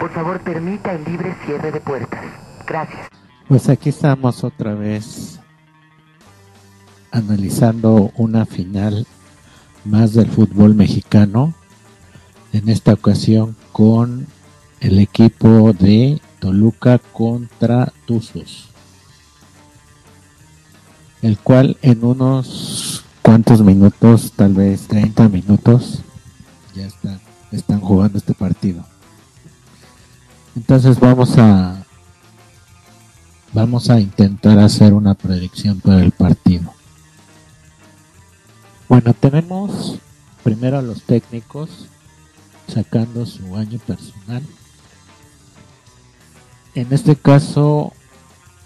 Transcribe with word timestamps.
Por 0.00 0.10
favor, 0.12 0.40
permita 0.40 0.94
el 0.94 1.04
libre 1.04 1.36
cierre 1.44 1.70
de 1.70 1.78
puertas. 1.78 2.24
Gracias. 2.66 3.06
Pues 3.46 3.68
aquí 3.68 3.90
estamos 3.90 4.42
otra 4.44 4.72
vez 4.72 5.38
analizando 7.10 8.10
una 8.16 8.46
final 8.46 9.06
más 9.84 10.14
del 10.14 10.30
fútbol 10.30 10.74
mexicano. 10.74 11.52
En 12.54 12.70
esta 12.70 12.94
ocasión 12.94 13.54
con 13.72 14.26
el 14.80 14.98
equipo 14.98 15.74
de 15.74 16.18
Toluca 16.38 16.98
contra 16.98 17.92
Tuzos. 18.06 18.70
El 21.20 21.36
cual 21.38 21.76
en 21.82 22.02
unos 22.06 23.04
cuantos 23.20 23.60
minutos, 23.60 24.32
tal 24.34 24.54
vez 24.54 24.88
30 24.88 25.28
minutos, 25.28 26.00
ya 26.74 26.86
están, 26.86 27.20
están 27.52 27.80
jugando 27.80 28.16
este 28.16 28.32
partido. 28.32 28.82
Entonces 30.60 31.00
vamos 31.00 31.38
a 31.38 31.86
vamos 33.54 33.88
a 33.88 33.98
intentar 33.98 34.58
hacer 34.58 34.92
una 34.92 35.14
predicción 35.14 35.80
para 35.80 36.02
el 36.02 36.10
partido. 36.10 36.74
Bueno, 38.86 39.14
tenemos 39.14 39.98
primero 40.44 40.78
a 40.78 40.82
los 40.82 41.02
técnicos 41.04 41.86
sacando 42.68 43.24
su 43.24 43.56
año 43.56 43.78
personal. 43.78 44.42
En 46.74 46.92
este 46.92 47.16
caso, 47.16 47.94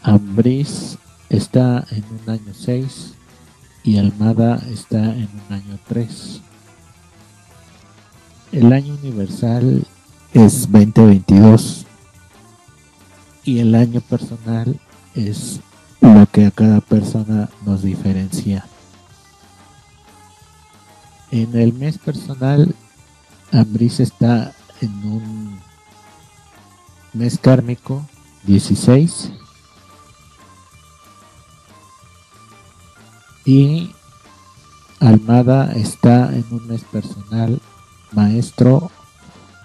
Ambris 0.03 0.99
está 1.29 1.87
en 1.93 2.05
un 2.11 2.29
año 2.29 2.55
6 2.55 3.15
y 3.85 3.99
Almada 3.99 4.61
está 4.69 4.99
en 4.99 5.29
un 5.49 5.55
año 5.55 5.79
3. 5.87 6.41
El 8.51 8.73
año 8.73 8.95
universal 8.95 9.87
es 10.33 10.63
2022 10.73 11.84
y 13.45 13.59
el 13.59 13.75
año 13.75 14.01
personal 14.01 14.79
es 15.15 15.61
lo 16.01 16.27
que 16.27 16.47
a 16.47 16.51
cada 16.51 16.81
persona 16.81 17.49
nos 17.65 17.83
diferencia. 17.83 18.67
En 21.31 21.55
el 21.57 21.73
mes 21.73 21.99
personal, 21.99 22.75
Ambris 23.53 24.01
está 24.01 24.53
en 24.81 24.93
un 25.05 25.61
mes 27.13 27.39
kármico 27.39 28.07
16 28.45 29.33
y 33.45 33.91
Almada 35.01 35.73
está 35.73 36.35
en 36.35 36.45
un 36.51 36.67
mes 36.67 36.83
personal 36.85 37.61
maestro 38.13 38.91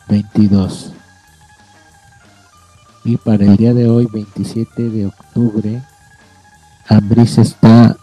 22 0.10 0.94
y 3.10 3.18
para 3.18 3.44
el 3.44 3.58
día 3.58 3.74
de 3.74 3.90
hoy 3.90 4.06
27 4.06 4.90
de 4.90 5.08
octubre 5.08 5.82
Ambris 6.88 7.40
está 7.40 7.98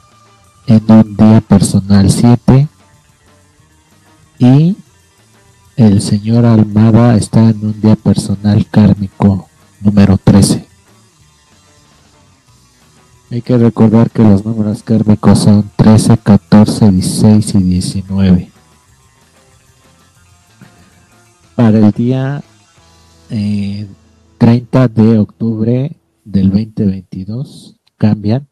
en 0.67 0.83
un 0.91 1.17
día 1.17 1.41
personal 1.43 2.11
7 2.11 2.67
y 4.41 4.77
el 5.77 6.03
señor 6.03 6.45
Almada 6.45 7.17
está 7.17 7.51
en 7.51 7.65
un 7.65 7.81
día 7.81 7.95
personal 7.95 8.67
kármico 8.69 9.48
número 9.81 10.19
13. 10.19 10.67
Hay 13.31 13.43
que 13.43 13.59
recordar 13.59 14.11
que 14.11 14.23
los 14.23 14.45
números 14.45 14.83
kármicos 14.83 15.39
son 15.39 15.70
13, 15.77 16.19
14, 16.19 16.91
16 16.91 17.55
y 17.55 17.59
19. 17.63 18.51
Para 21.55 21.79
el 21.79 21.93
día 21.93 22.43
eh, 23.31 23.87
30 24.39 24.89
de 24.89 25.19
octubre 25.19 25.97
del 26.25 26.51
2022 26.51 27.77
cambian 27.97 28.48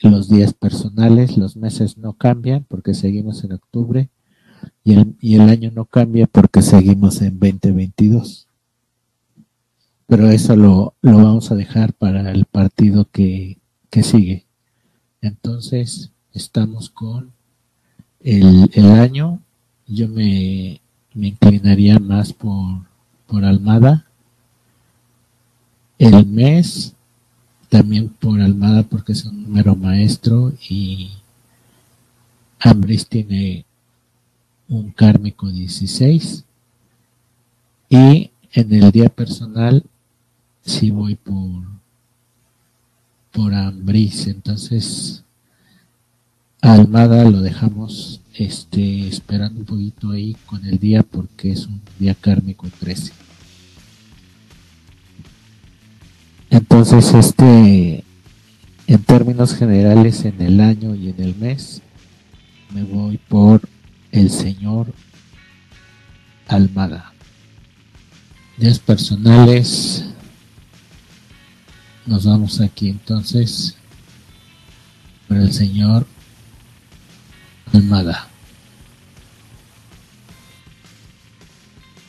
los 0.00 0.28
días 0.28 0.52
personales, 0.52 1.36
los 1.36 1.56
meses 1.56 1.98
no 1.98 2.12
cambian 2.12 2.64
porque 2.68 2.94
seguimos 2.94 3.42
en 3.44 3.52
octubre 3.52 4.08
y 4.84 5.34
el, 5.34 5.48
año 5.48 5.70
no 5.72 5.84
cambia 5.84 6.26
porque 6.26 6.62
seguimos 6.62 7.20
en 7.20 7.38
2022. 7.38 8.46
Pero 10.06 10.30
eso 10.30 10.56
lo, 10.56 10.94
vamos 11.02 11.50
a 11.50 11.54
dejar 11.54 11.92
para 11.92 12.30
el 12.30 12.44
partido 12.46 13.06
que, 13.10 13.58
sigue. 13.90 14.46
Entonces, 15.20 16.12
estamos 16.32 16.88
con 16.88 17.32
el, 18.20 18.70
el 18.72 18.86
año. 18.86 19.40
Yo 19.86 20.08
me, 20.08 20.80
me 21.14 21.28
inclinaría 21.28 21.98
más 21.98 22.32
por, 22.32 22.86
por 23.26 23.44
Almada. 23.44 24.07
El 25.98 26.26
mes, 26.26 26.94
también 27.68 28.08
por 28.08 28.40
Almada 28.40 28.84
porque 28.84 29.12
es 29.12 29.24
un 29.24 29.42
número 29.42 29.74
maestro 29.74 30.52
y 30.68 31.10
Ambris 32.60 33.08
tiene 33.08 33.64
un 34.68 34.92
kármico 34.92 35.50
16 35.50 36.44
y 37.88 38.30
en 38.52 38.72
el 38.72 38.92
día 38.92 39.08
personal 39.08 39.82
si 40.62 40.90
voy 40.90 41.16
por 41.16 41.66
por 43.32 43.54
Ambris. 43.54 44.28
Entonces 44.28 45.24
Almada 46.60 47.24
lo 47.24 47.40
dejamos 47.40 48.20
este 48.34 49.08
esperando 49.08 49.60
un 49.60 49.66
poquito 49.66 50.10
ahí 50.10 50.36
con 50.46 50.64
el 50.64 50.78
día 50.78 51.02
porque 51.02 51.50
es 51.50 51.66
un 51.66 51.80
día 51.98 52.14
kármico 52.14 52.68
13 52.78 53.27
entonces 56.50 57.12
este 57.14 58.04
en 58.86 59.02
términos 59.04 59.54
generales 59.54 60.24
en 60.24 60.40
el 60.40 60.60
año 60.60 60.94
y 60.94 61.10
en 61.10 61.22
el 61.22 61.36
mes 61.36 61.82
me 62.70 62.82
voy 62.82 63.18
por 63.18 63.60
el 64.12 64.30
señor 64.30 64.92
Almada. 66.46 67.12
Días 68.56 68.78
personales. 68.78 70.04
Nos 72.06 72.24
vamos 72.24 72.60
aquí 72.62 72.88
entonces 72.88 73.76
por 75.28 75.36
el 75.36 75.52
señor 75.52 76.06
Almada. 77.74 78.28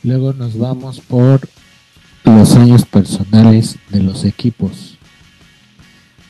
Luego 0.02 0.32
nos 0.32 0.56
vamos 0.56 1.00
por 1.00 1.46
los 2.24 2.56
años 2.56 2.84
personales 2.84 3.78
de 3.90 4.02
los 4.02 4.24
equipos. 4.24 4.98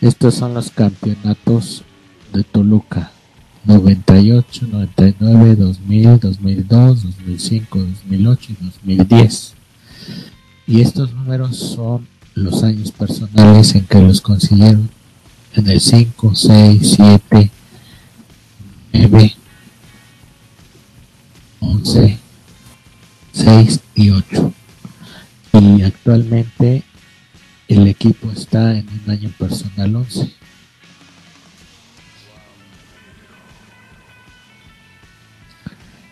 Estos 0.00 0.34
son 0.34 0.54
los 0.54 0.70
campeonatos 0.70 1.82
de 2.32 2.44
Toluca. 2.44 3.12
98, 3.64 4.66
99, 4.68 5.56
2000, 5.56 6.20
2002, 6.20 7.02
2005, 7.02 7.78
2008 7.78 8.52
y 8.52 8.64
2010. 8.64 9.54
Y 10.66 10.80
estos 10.80 11.12
números 11.12 11.56
son 11.56 12.06
los 12.34 12.62
años 12.62 12.92
personales 12.92 13.74
en 13.74 13.84
que 13.84 14.00
los 14.00 14.20
consiguieron 14.20 14.88
en 15.54 15.68
el 15.68 15.80
5, 15.80 16.34
6, 16.34 16.94
7, 16.96 17.50
9, 18.92 19.36
11, 21.60 22.18
6 23.32 23.80
y 23.94 24.10
8. 24.10 24.52
Actualmente 26.10 26.82
el 27.68 27.86
equipo 27.86 28.32
está 28.32 28.76
en 28.76 28.84
un 28.88 29.10
año 29.12 29.30
personal 29.38 29.94
11. 29.94 30.28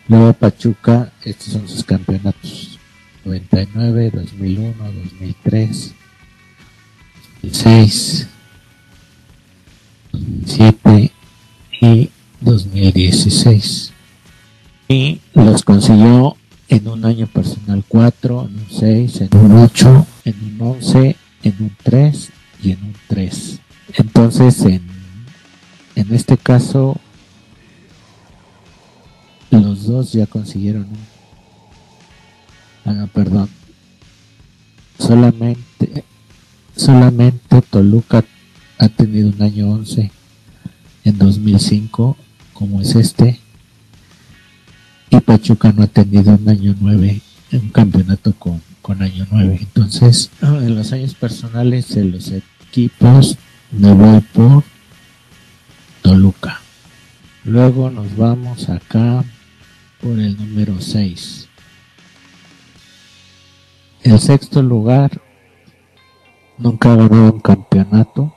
Luego 0.06 0.34
Pachuca, 0.34 1.10
estos 1.24 1.52
son 1.52 1.68
sus 1.68 1.82
campeonatos. 1.82 2.78
99, 3.24 4.12
2001, 4.14 4.84
2003, 4.84 5.94
2006, 7.42 8.28
2007 10.12 11.12
y 11.80 12.10
2016. 12.40 13.92
Y 14.86 15.20
los 15.34 15.64
consiguió 15.64 16.36
en 16.68 16.88
un 16.88 17.04
año 17.04 17.26
personal 17.26 17.84
4, 17.88 18.48
en 18.48 18.58
un 18.58 18.66
6, 18.70 19.20
en 19.22 19.36
un 19.36 19.52
8, 19.52 20.06
en 20.24 20.34
un 20.44 20.68
11, 20.76 21.16
en 21.42 21.54
un 21.60 21.76
3 21.82 22.30
y 22.62 22.72
en 22.72 22.84
un 22.84 22.94
3. 23.08 23.60
Entonces, 23.94 24.60
en, 24.62 24.82
en 25.94 26.14
este 26.14 26.36
caso, 26.36 27.00
los 29.50 29.86
dos 29.86 30.12
ya 30.12 30.26
consiguieron 30.26 30.82
un... 30.82 30.98
Ah, 32.84 32.92
no, 32.92 33.06
perdón. 33.08 33.48
Solamente, 34.98 36.04
solamente 36.76 37.62
Toluca 37.62 38.24
ha 38.78 38.88
tenido 38.88 39.30
un 39.30 39.40
año 39.42 39.70
11 39.70 40.10
en 41.04 41.18
2005, 41.18 42.16
como 42.52 42.80
es 42.82 42.94
este, 42.94 43.40
y 45.10 45.20
Pachuca 45.20 45.72
no 45.72 45.82
ha 45.82 45.86
tenido 45.86 46.34
un 46.34 46.48
año 46.48 46.74
9 46.78 47.20
en 47.52 47.60
un 47.60 47.70
campeonato 47.70 48.32
con, 48.34 48.60
con 48.82 49.02
año 49.02 49.26
9. 49.30 49.58
Entonces, 49.60 50.30
en 50.42 50.74
los 50.74 50.92
años 50.92 51.14
personales 51.14 51.94
de 51.94 52.04
los 52.04 52.30
equipos, 52.30 53.36
me 53.70 53.92
voy 53.92 54.20
por 54.20 54.64
Toluca. 56.02 56.60
Luego 57.44 57.90
nos 57.90 58.16
vamos 58.16 58.68
acá 58.68 59.24
por 60.00 60.18
el 60.18 60.36
número 60.36 60.80
6. 60.80 61.48
El 64.02 64.18
sexto 64.20 64.62
lugar 64.62 65.20
nunca 66.58 66.92
ha 66.92 66.96
ganado 66.96 67.32
un 67.32 67.40
campeonato. 67.40 68.34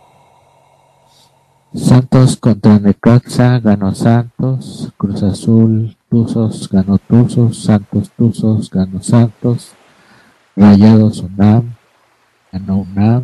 Santos 1.73 2.35
contra 2.35 2.79
Necaxa 2.79 3.59
ganó 3.59 3.95
Santos, 3.95 4.91
Cruz 4.97 5.23
Azul, 5.23 5.95
Tuzos 6.09 6.67
ganó 6.69 6.97
Tuzos, 6.97 7.63
Santos 7.63 8.11
Tuzos 8.17 8.69
ganó 8.69 9.01
Santos, 9.01 9.71
Rayados 10.53 11.19
UNAM 11.19 11.75
ganó 12.51 12.79
UNAM, 12.79 13.23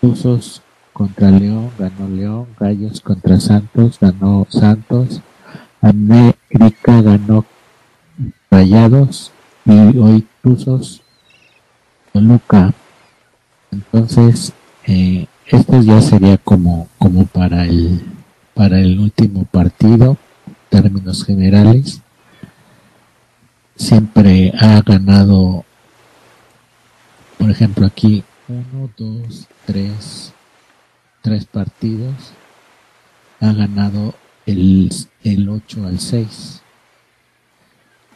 Tuzos 0.00 0.62
contra 0.94 1.30
León 1.30 1.70
ganó 1.78 2.08
León, 2.08 2.46
Gallos 2.58 3.02
contra 3.02 3.38
Santos 3.38 3.98
ganó 4.00 4.46
Santos, 4.48 5.20
América 5.82 7.02
ganó 7.02 7.44
Rayados 8.50 9.32
y 9.66 9.98
hoy 9.98 10.26
Tuzos 10.42 11.02
Toluca. 12.14 12.72
Entonces, 13.70 14.54
eh, 14.86 15.26
esto 15.50 15.80
ya 15.82 16.00
sería 16.00 16.38
como, 16.38 16.88
como 16.98 17.26
para 17.26 17.64
el 17.64 18.00
para 18.60 18.78
el 18.78 18.98
último 18.98 19.44
partido, 19.44 20.18
términos 20.68 21.24
generales. 21.24 22.02
Siempre 23.74 24.52
ha 24.60 24.82
ganado, 24.82 25.64
por 27.38 27.50
ejemplo, 27.50 27.86
aquí 27.86 28.22
uno, 28.48 28.90
dos, 28.98 29.48
tres, 29.64 30.34
tres 31.22 31.46
partidos. 31.46 32.14
Ha 33.40 33.54
ganado 33.54 34.14
el, 34.44 34.90
el 35.24 35.48
8 35.48 35.86
al 35.86 35.98
6. 35.98 36.60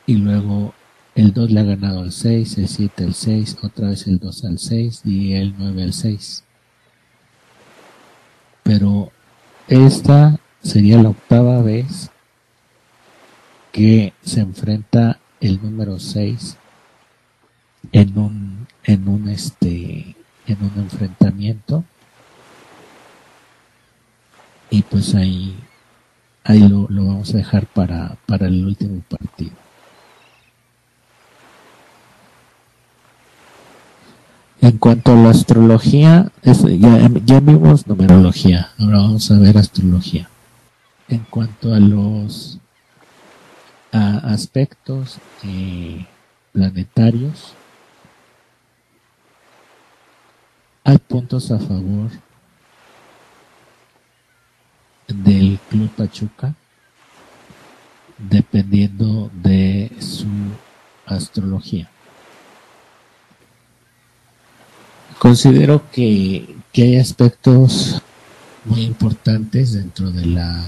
Y 0.06 0.16
luego 0.16 0.74
el 1.14 1.32
2 1.32 1.50
le 1.52 1.60
ha 1.60 1.64
ganado 1.64 2.00
al 2.00 2.12
6, 2.12 2.58
el 2.58 2.68
7 2.68 3.04
al 3.04 3.14
6, 3.14 3.56
otra 3.62 3.88
vez 3.88 4.06
el 4.06 4.18
2 4.18 4.44
al 4.44 4.58
6 4.58 5.00
y 5.06 5.32
el 5.32 5.54
9 5.56 5.84
al 5.84 5.94
6. 5.94 6.43
Pero 8.64 9.12
esta 9.68 10.40
sería 10.62 11.00
la 11.00 11.10
octava 11.10 11.62
vez 11.62 12.10
que 13.70 14.12
se 14.22 14.40
enfrenta 14.40 15.20
el 15.40 15.62
número 15.62 15.98
6 15.98 16.56
en 17.92 18.18
un 18.18 18.66
en 18.84 19.08
un 19.08 19.28
este 19.28 20.16
en 20.46 20.58
un 20.62 20.72
enfrentamiento. 20.78 21.84
Y 24.70 24.82
pues 24.82 25.14
ahí 25.14 25.54
ahí 26.42 26.66
lo, 26.66 26.86
lo 26.88 27.06
vamos 27.06 27.34
a 27.34 27.36
dejar 27.36 27.66
para, 27.66 28.16
para 28.26 28.46
el 28.46 28.64
último 28.66 29.02
partido 29.08 29.63
En 34.64 34.78
cuanto 34.78 35.12
a 35.12 35.14
la 35.14 35.28
astrología, 35.28 36.32
ya, 36.42 37.40
vimos 37.40 37.86
numerología, 37.86 38.72
ahora 38.78 38.96
vamos 38.96 39.30
a 39.30 39.38
ver 39.38 39.58
astrología. 39.58 40.30
En 41.06 41.18
cuanto 41.28 41.74
a 41.74 41.78
los 41.78 42.58
aspectos 43.92 45.18
eh, 45.42 46.06
planetarios, 46.54 47.52
hay 50.82 50.96
puntos 50.96 51.50
a 51.50 51.58
favor 51.58 52.10
del 55.08 55.58
Club 55.68 55.90
Pachuca, 55.90 56.54
dependiendo 58.16 59.30
de 59.34 59.92
su 60.00 60.26
astrología. 61.04 61.90
Considero 65.18 65.90
que, 65.90 66.56
hay 66.74 66.96
aspectos 66.96 68.02
muy 68.64 68.82
importantes 68.82 69.72
dentro 69.72 70.10
de 70.10 70.26
la, 70.26 70.64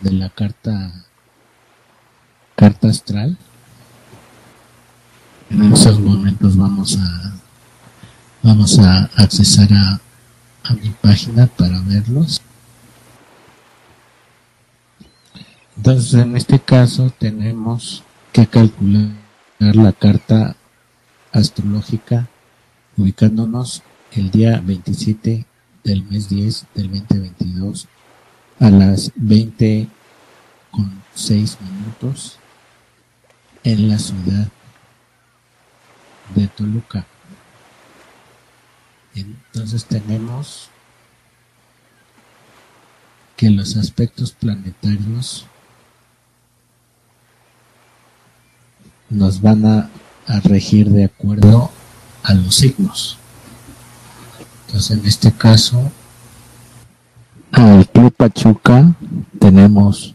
de 0.00 0.12
la 0.12 0.28
carta, 0.30 1.04
carta 2.54 2.88
astral. 2.88 3.36
En 5.50 5.72
esos 5.72 5.98
momentos 5.98 6.56
vamos 6.56 6.96
a, 6.96 7.32
vamos 8.42 8.78
a 8.78 9.10
accesar 9.16 9.68
a, 9.72 10.00
a 10.64 10.74
mi 10.74 10.90
página 10.90 11.46
para 11.46 11.80
verlos. 11.80 12.40
Entonces, 15.76 16.14
en 16.14 16.36
este 16.36 16.60
caso 16.60 17.12
tenemos 17.18 18.04
que 18.32 18.46
calcular 18.46 19.10
la 19.58 19.92
carta 19.92 20.56
astrológica 21.32 22.28
ubicándonos 22.98 23.82
el 24.12 24.30
día 24.30 24.60
27 24.62 25.46
del 25.84 26.04
mes 26.04 26.28
10 26.28 26.66
del 26.74 26.90
2022 26.90 27.86
a 28.58 28.70
las 28.70 29.12
20 29.14 29.88
con 30.72 31.02
6 31.14 31.58
minutos 31.60 32.38
en 33.62 33.88
la 33.88 33.98
ciudad 33.98 34.48
de 36.34 36.48
Toluca. 36.48 37.06
Entonces 39.14 39.84
tenemos 39.84 40.68
que 43.36 43.50
los 43.50 43.76
aspectos 43.76 44.32
planetarios 44.32 45.46
nos 49.08 49.40
van 49.40 49.64
a, 49.64 49.90
a 50.26 50.40
regir 50.40 50.90
de 50.90 51.04
acuerdo 51.04 51.70
a 52.28 52.34
los 52.34 52.54
signos. 52.54 53.16
Entonces, 54.66 54.98
en 54.98 55.06
este 55.06 55.32
caso, 55.32 55.90
al 57.50 57.88
Club 57.88 58.12
Pachuca 58.14 58.92
tenemos 59.38 60.14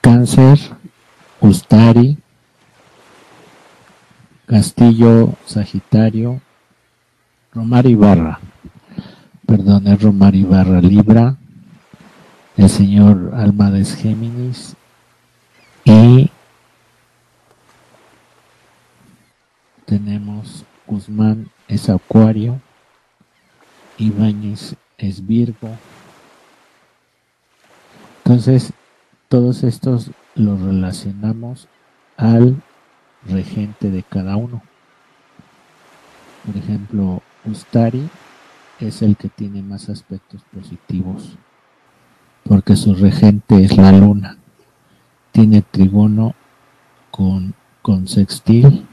Cáncer, 0.00 0.58
Ustari, 1.40 2.18
Castillo, 4.46 5.34
Sagitario, 5.46 6.40
Romar 7.52 7.86
Ibarra, 7.86 8.40
perdón, 9.46 9.86
es 9.86 10.02
Romar 10.02 10.34
Ibarra 10.34 10.80
Libra, 10.80 11.36
el 12.56 12.68
señor 12.68 13.32
Almades 13.36 13.94
Géminis 13.94 14.74
y 15.84 16.30
tenemos 19.96 20.66
Guzmán 20.86 21.48
es 21.68 21.88
Acuario, 21.88 22.60
Ibáñez 23.96 24.76
es 24.98 25.26
Virgo. 25.26 25.70
Entonces, 28.18 28.74
todos 29.30 29.64
estos 29.64 30.10
los 30.34 30.60
relacionamos 30.60 31.68
al 32.18 32.62
regente 33.26 33.90
de 33.90 34.02
cada 34.02 34.36
uno. 34.36 34.60
Por 36.44 36.58
ejemplo, 36.58 37.22
Ustari 37.46 38.06
es 38.80 39.00
el 39.00 39.16
que 39.16 39.30
tiene 39.30 39.62
más 39.62 39.88
aspectos 39.88 40.42
positivos, 40.54 41.38
porque 42.44 42.76
su 42.76 42.94
regente 42.94 43.64
es 43.64 43.78
la 43.78 43.92
luna. 43.92 44.36
Tiene 45.32 45.62
trigono 45.62 46.34
con, 47.10 47.54
con 47.80 48.06
sextil, 48.06 48.86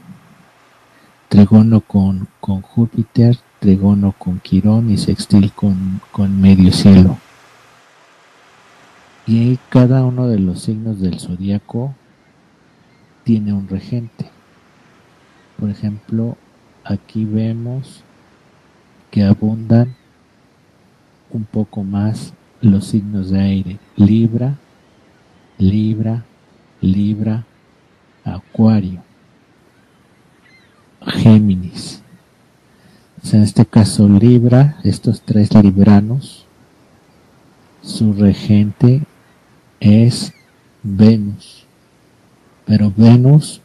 trigono 1.34 1.80
con, 1.80 2.28
con 2.38 2.62
Júpiter, 2.62 3.36
trigono 3.58 4.14
con 4.16 4.38
Quirón 4.38 4.88
y 4.92 4.96
sextil 4.96 5.50
con, 5.50 6.00
con 6.12 6.40
medio 6.40 6.70
cielo. 6.70 7.18
Y 9.26 9.56
cada 9.68 10.04
uno 10.04 10.28
de 10.28 10.38
los 10.38 10.62
signos 10.62 11.00
del 11.00 11.18
zodiaco 11.18 11.92
tiene 13.24 13.52
un 13.52 13.66
regente. 13.66 14.30
Por 15.58 15.70
ejemplo, 15.70 16.36
aquí 16.84 17.24
vemos 17.24 18.04
que 19.10 19.24
abundan 19.24 19.96
un 21.30 21.42
poco 21.46 21.82
más 21.82 22.32
los 22.60 22.86
signos 22.86 23.30
de 23.30 23.40
aire. 23.40 23.78
Libra, 23.96 24.54
Libra, 25.58 26.22
Libra, 26.80 27.44
Acuario, 28.24 29.02
Géminis. 31.06 32.02
En 33.32 33.42
este 33.42 33.66
caso 33.66 34.08
Libra, 34.08 34.78
estos 34.84 35.22
tres 35.22 35.52
libranos, 35.54 36.46
su 37.82 38.12
regente 38.12 39.02
es 39.80 40.32
Venus, 40.82 41.66
pero 42.64 42.92
Venus 42.96 43.60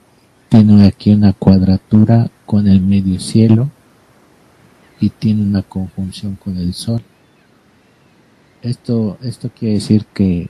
tiene 0.50 0.88
aquí 0.88 1.12
una 1.12 1.34
cuadratura 1.34 2.32
con 2.46 2.68
el 2.68 2.82
medio 2.82 3.20
cielo 3.20 3.70
y 5.00 5.10
tiene 5.10 5.44
una 5.44 5.62
conjunción 5.62 6.36
con 6.36 6.58
el 6.58 6.74
sol. 6.74 7.04
Esto, 8.62 9.18
esto 9.22 9.52
quiere 9.58 9.76
decir 9.76 10.06
que, 10.14 10.50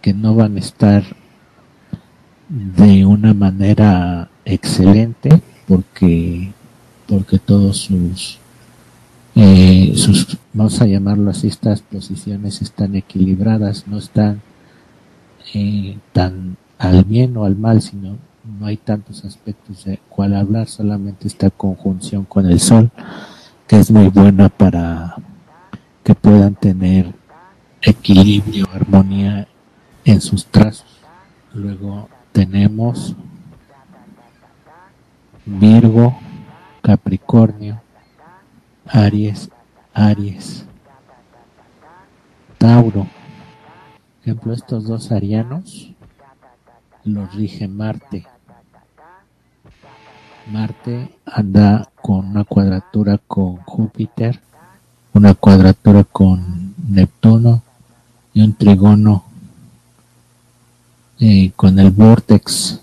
que 0.00 0.14
no 0.14 0.34
van 0.34 0.56
a 0.56 0.60
estar 0.60 1.04
de 2.48 3.04
una 3.04 3.34
manera 3.34 4.30
excelente 4.44 5.42
porque, 5.66 6.52
porque 7.06 7.38
todos 7.38 7.78
sus, 7.78 8.38
eh, 9.34 9.92
sus, 9.96 10.38
vamos 10.52 10.80
a 10.80 10.86
llamarlo 10.86 11.30
así, 11.30 11.48
estas 11.48 11.82
posiciones 11.82 12.62
están 12.62 12.94
equilibradas, 12.94 13.86
no 13.86 13.98
están 13.98 14.42
eh, 15.54 15.98
tan 16.12 16.56
al 16.78 17.04
bien 17.04 17.36
o 17.36 17.44
al 17.44 17.56
mal, 17.56 17.82
sino 17.82 18.16
no 18.44 18.66
hay 18.66 18.76
tantos 18.76 19.24
aspectos 19.24 19.84
de 19.84 19.98
cual 20.08 20.34
hablar, 20.34 20.68
solamente 20.68 21.28
esta 21.28 21.50
conjunción 21.50 22.24
con 22.24 22.46
el 22.46 22.60
sol, 22.60 22.90
que 23.66 23.78
es 23.78 23.90
muy 23.90 24.08
buena 24.08 24.48
para 24.48 25.16
que 26.02 26.14
puedan 26.14 26.54
tener 26.54 27.14
equilibrio, 27.80 28.68
armonía 28.72 29.48
en 30.04 30.20
sus 30.20 30.46
trazos. 30.46 31.00
Luego 31.54 32.08
tenemos 32.32 33.14
Virgo, 35.46 36.16
Capricornio, 36.80 37.82
Aries, 38.86 39.50
Aries, 39.92 40.64
Tauro. 42.58 43.02
Por 43.02 43.10
ejemplo, 44.22 44.52
estos 44.54 44.84
dos 44.84 45.12
arianos 45.12 45.90
los 47.04 47.34
rige 47.34 47.68
Marte. 47.68 48.26
Marte 50.50 51.14
anda 51.26 51.90
con 52.00 52.26
una 52.26 52.44
cuadratura 52.44 53.18
con 53.26 53.56
Júpiter, 53.56 54.40
una 55.12 55.34
cuadratura 55.34 56.04
con 56.04 56.74
Neptuno 56.88 57.62
y 58.32 58.42
un 58.42 58.54
trigono 58.54 59.24
eh, 61.20 61.52
con 61.54 61.78
el 61.78 61.90
Vortex, 61.90 62.80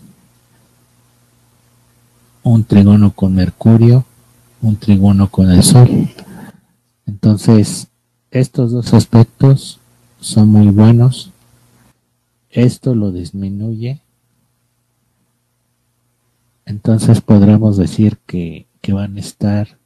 un 2.43 2.63
trigono 2.63 3.11
con 3.11 3.35
Mercurio, 3.35 4.05
un 4.61 4.75
trigono 4.77 5.29
con 5.29 5.51
el 5.51 5.63
Sol. 5.63 6.09
Entonces, 7.05 7.87
estos 8.31 8.71
dos 8.71 8.93
aspectos 8.93 9.79
son 10.19 10.49
muy 10.49 10.67
buenos. 10.67 11.31
Esto 12.49 12.95
lo 12.95 13.11
disminuye 13.11 14.01
entonces 16.71 17.19
podremos 17.19 17.75
decir 17.75 18.17
que, 18.25 18.65
van 18.93 19.17
a 19.17 19.19
estar 19.19 19.77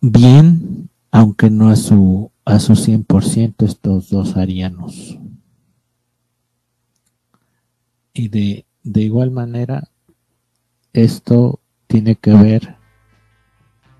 bien, 0.00 0.88
aunque 1.10 1.50
no 1.50 1.70
a 1.70 1.76
su, 1.76 2.30
a 2.44 2.60
su 2.60 2.74
100% 2.74 3.64
estos 3.64 4.10
dos 4.10 4.36
arianos. 4.36 5.18
Y 8.12 8.28
de, 8.28 8.64
de 8.84 9.02
igual 9.02 9.32
manera, 9.32 9.88
esto 10.94 11.60
tiene 11.88 12.14
que 12.14 12.32
ver 12.32 12.76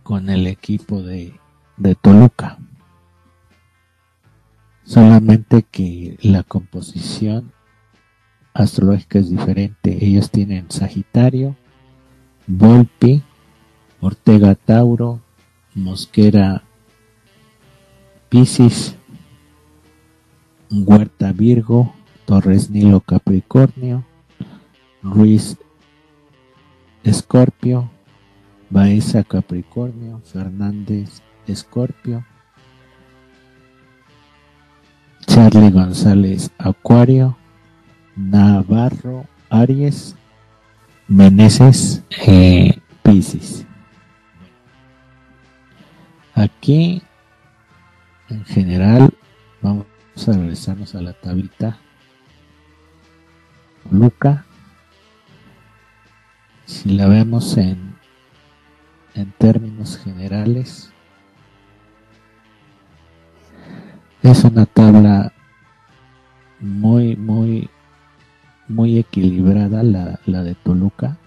con 0.04 0.30
el 0.30 0.46
equipo 0.46 1.02
de, 1.02 1.38
de 1.76 1.94
Toluca. 1.94 2.58
Solamente 4.84 5.64
que 5.64 6.16
la 6.22 6.44
composición 6.44 7.52
astrológica 8.52 9.18
es 9.18 9.30
diferente. 9.30 10.04
Ellos 10.04 10.30
tienen 10.30 10.70
Sagitario, 10.70 11.56
Volpi, 12.46 13.22
Ortega 14.00 14.54
Tauro, 14.54 15.20
Mosquera 15.74 16.62
Piscis, 18.28 18.96
Huerta 20.70 21.32
Virgo, 21.32 21.94
Torres 22.24 22.70
Nilo 22.70 23.00
Capricornio, 23.00 24.04
Ruiz 25.02 25.56
Escorpio, 27.04 27.90
Baeza 28.70 29.22
Capricornio, 29.22 30.20
Fernández 30.24 31.22
Escorpio, 31.46 32.24
Charlie 35.26 35.70
González 35.70 36.50
Acuario, 36.58 37.36
Navarro, 38.16 39.26
Aries, 39.50 40.16
Meneses, 41.08 42.02
eh, 42.26 42.80
Pisces. 43.02 43.66
Aquí, 46.34 47.02
en 48.28 48.44
general, 48.46 49.12
vamos 49.60 49.86
a 50.26 50.32
regresarnos 50.32 50.94
a 50.94 51.02
la 51.02 51.12
tablita. 51.12 51.78
Luca, 53.90 54.46
si 56.66 56.90
la 56.90 57.06
vemos 57.06 57.56
en, 57.56 57.94
en 59.14 59.32
términos 59.32 59.98
generales, 59.98 60.90
es 64.22 64.44
una 64.44 64.66
tabla 64.66 65.32
muy, 66.60 67.16
muy 67.16 67.68
muy 68.68 68.98
equilibrada 68.98 69.82
la, 69.82 70.20
la 70.26 70.42
de 70.42 70.54
Toluca. 70.54 71.18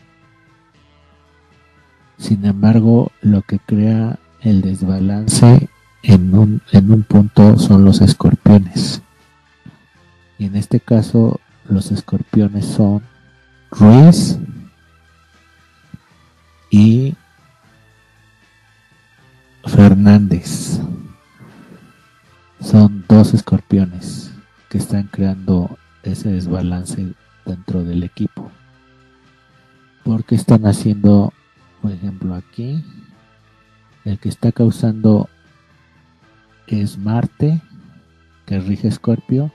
Sin 2.17 2.45
embargo, 2.45 3.11
lo 3.21 3.43
que 3.43 3.59
crea 3.59 4.17
el 4.41 4.61
desbalance 4.61 5.69
en 6.01 6.33
un, 6.33 6.61
en 6.71 6.91
un 6.91 7.03
punto 7.03 7.59
son 7.59 7.85
los 7.85 8.01
escorpiones. 8.01 9.01
Y 10.39 10.45
en 10.45 10.55
este 10.55 10.79
caso, 10.79 11.39
los 11.69 11.91
escorpiones 11.91 12.65
son 12.65 13.03
Ruiz 13.69 14.39
y 16.69 17.15
Fernández. 19.65 20.79
Son 22.59 23.05
dos 23.07 23.33
escorpiones 23.33 24.31
que 24.69 24.77
están 24.77 25.03
creando 25.11 25.77
ese 26.03 26.29
desbalance 26.29 27.13
dentro 27.45 27.83
del 27.83 28.03
equipo. 28.03 28.51
Porque 30.03 30.35
están 30.35 30.65
haciendo, 30.65 31.33
por 31.81 31.91
ejemplo, 31.91 32.35
aquí, 32.35 32.83
el 34.05 34.17
que 34.19 34.29
está 34.29 34.51
causando 34.51 35.29
es 36.67 36.97
Marte, 36.97 37.61
que 38.45 38.59
rige 38.59 38.87
Escorpio, 38.87 39.51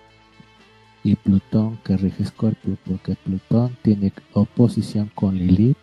y 1.04 1.16
Plutón, 1.16 1.78
que 1.84 1.96
rige 1.96 2.22
Escorpio, 2.22 2.76
porque 2.84 3.16
Plutón 3.16 3.76
tiene 3.82 4.12
oposición 4.34 5.10
con 5.14 5.36
Lilith, 5.36 5.76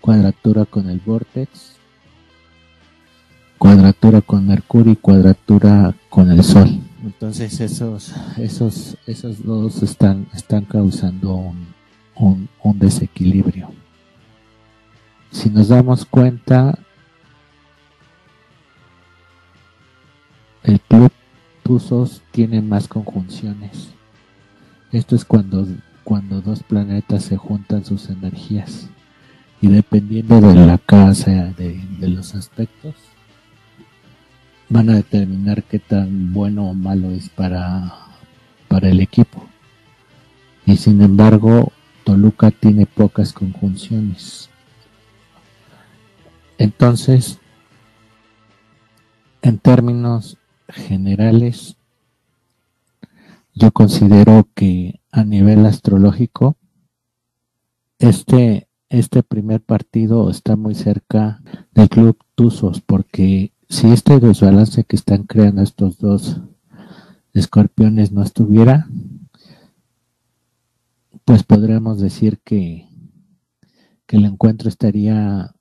cuadratura 0.00 0.64
con 0.64 0.88
el 0.88 1.00
Vortex, 1.00 1.76
cuadratura 3.58 4.20
con 4.22 4.46
Mercurio 4.46 4.92
y 4.92 4.96
cuadratura 4.96 5.94
con 6.08 6.30
el 6.30 6.42
Sol. 6.42 6.80
Entonces 7.04 7.60
esos, 7.60 8.14
esos, 8.38 8.96
esos 9.06 9.42
dos 9.44 9.82
están, 9.82 10.26
están 10.34 10.64
causando 10.64 11.34
un, 11.34 12.48
un, 12.62 12.78
desequilibrio. 12.78 13.70
Si 15.30 15.48
nos 15.48 15.68
damos 15.68 16.04
cuenta, 16.04 16.78
el 20.62 20.80
club 20.80 21.10
Tuzos 21.62 22.22
tiene 22.32 22.60
más 22.60 22.88
conjunciones. 22.88 23.90
Esto 24.92 25.14
es 25.14 25.24
cuando, 25.24 25.66
cuando 26.04 26.40
dos 26.40 26.62
planetas 26.62 27.24
se 27.24 27.36
juntan 27.36 27.84
sus 27.84 28.10
energías. 28.10 28.90
Y 29.60 29.68
dependiendo 29.68 30.40
de 30.40 30.54
la 30.54 30.78
casa, 30.78 31.30
de, 31.30 31.80
los 32.00 32.34
aspectos, 32.34 32.94
van 34.68 34.88
a 34.88 34.94
determinar 34.94 35.62
qué 35.64 35.78
tan 35.78 36.32
bueno 36.32 36.70
o 36.70 36.74
malo 36.74 37.10
es 37.10 37.28
para, 37.28 37.92
para 38.68 38.88
el 38.88 39.00
equipo. 39.00 39.46
Y 40.64 40.76
sin 40.76 41.02
embargo, 41.02 41.72
Toluca 42.04 42.50
tiene 42.50 42.86
pocas 42.86 43.32
conjunciones. 43.32 44.48
Entonces, 46.56 47.38
en 49.42 49.58
términos 49.58 50.38
generales, 50.68 51.76
yo 53.54 53.72
considero 53.72 54.48
que 54.54 55.00
a 55.12 55.24
nivel 55.24 55.66
astrológico, 55.66 56.56
este, 57.98 58.68
este 58.90 59.22
primer 59.22 59.60
partido 59.60 60.28
está 60.28 60.56
muy 60.56 60.74
cerca 60.74 61.40
del 61.72 61.88
club 61.88 62.18
Tuzos 62.34 62.80
porque 62.80 63.52
si 63.68 63.86
este 63.88 64.18
desbalance 64.18 64.84
que 64.84 64.96
están 64.96 65.22
creando 65.22 65.62
estos 65.62 65.98
dos 65.98 66.40
escorpiones 67.32 68.10
no 68.10 68.22
estuviera, 68.22 68.88
pues 71.24 71.44
podríamos 71.44 72.00
decir 72.00 72.40
que, 72.44 72.88
que 74.06 74.16
el 74.16 74.24
encuentro 74.24 74.68
estaría 74.68 75.54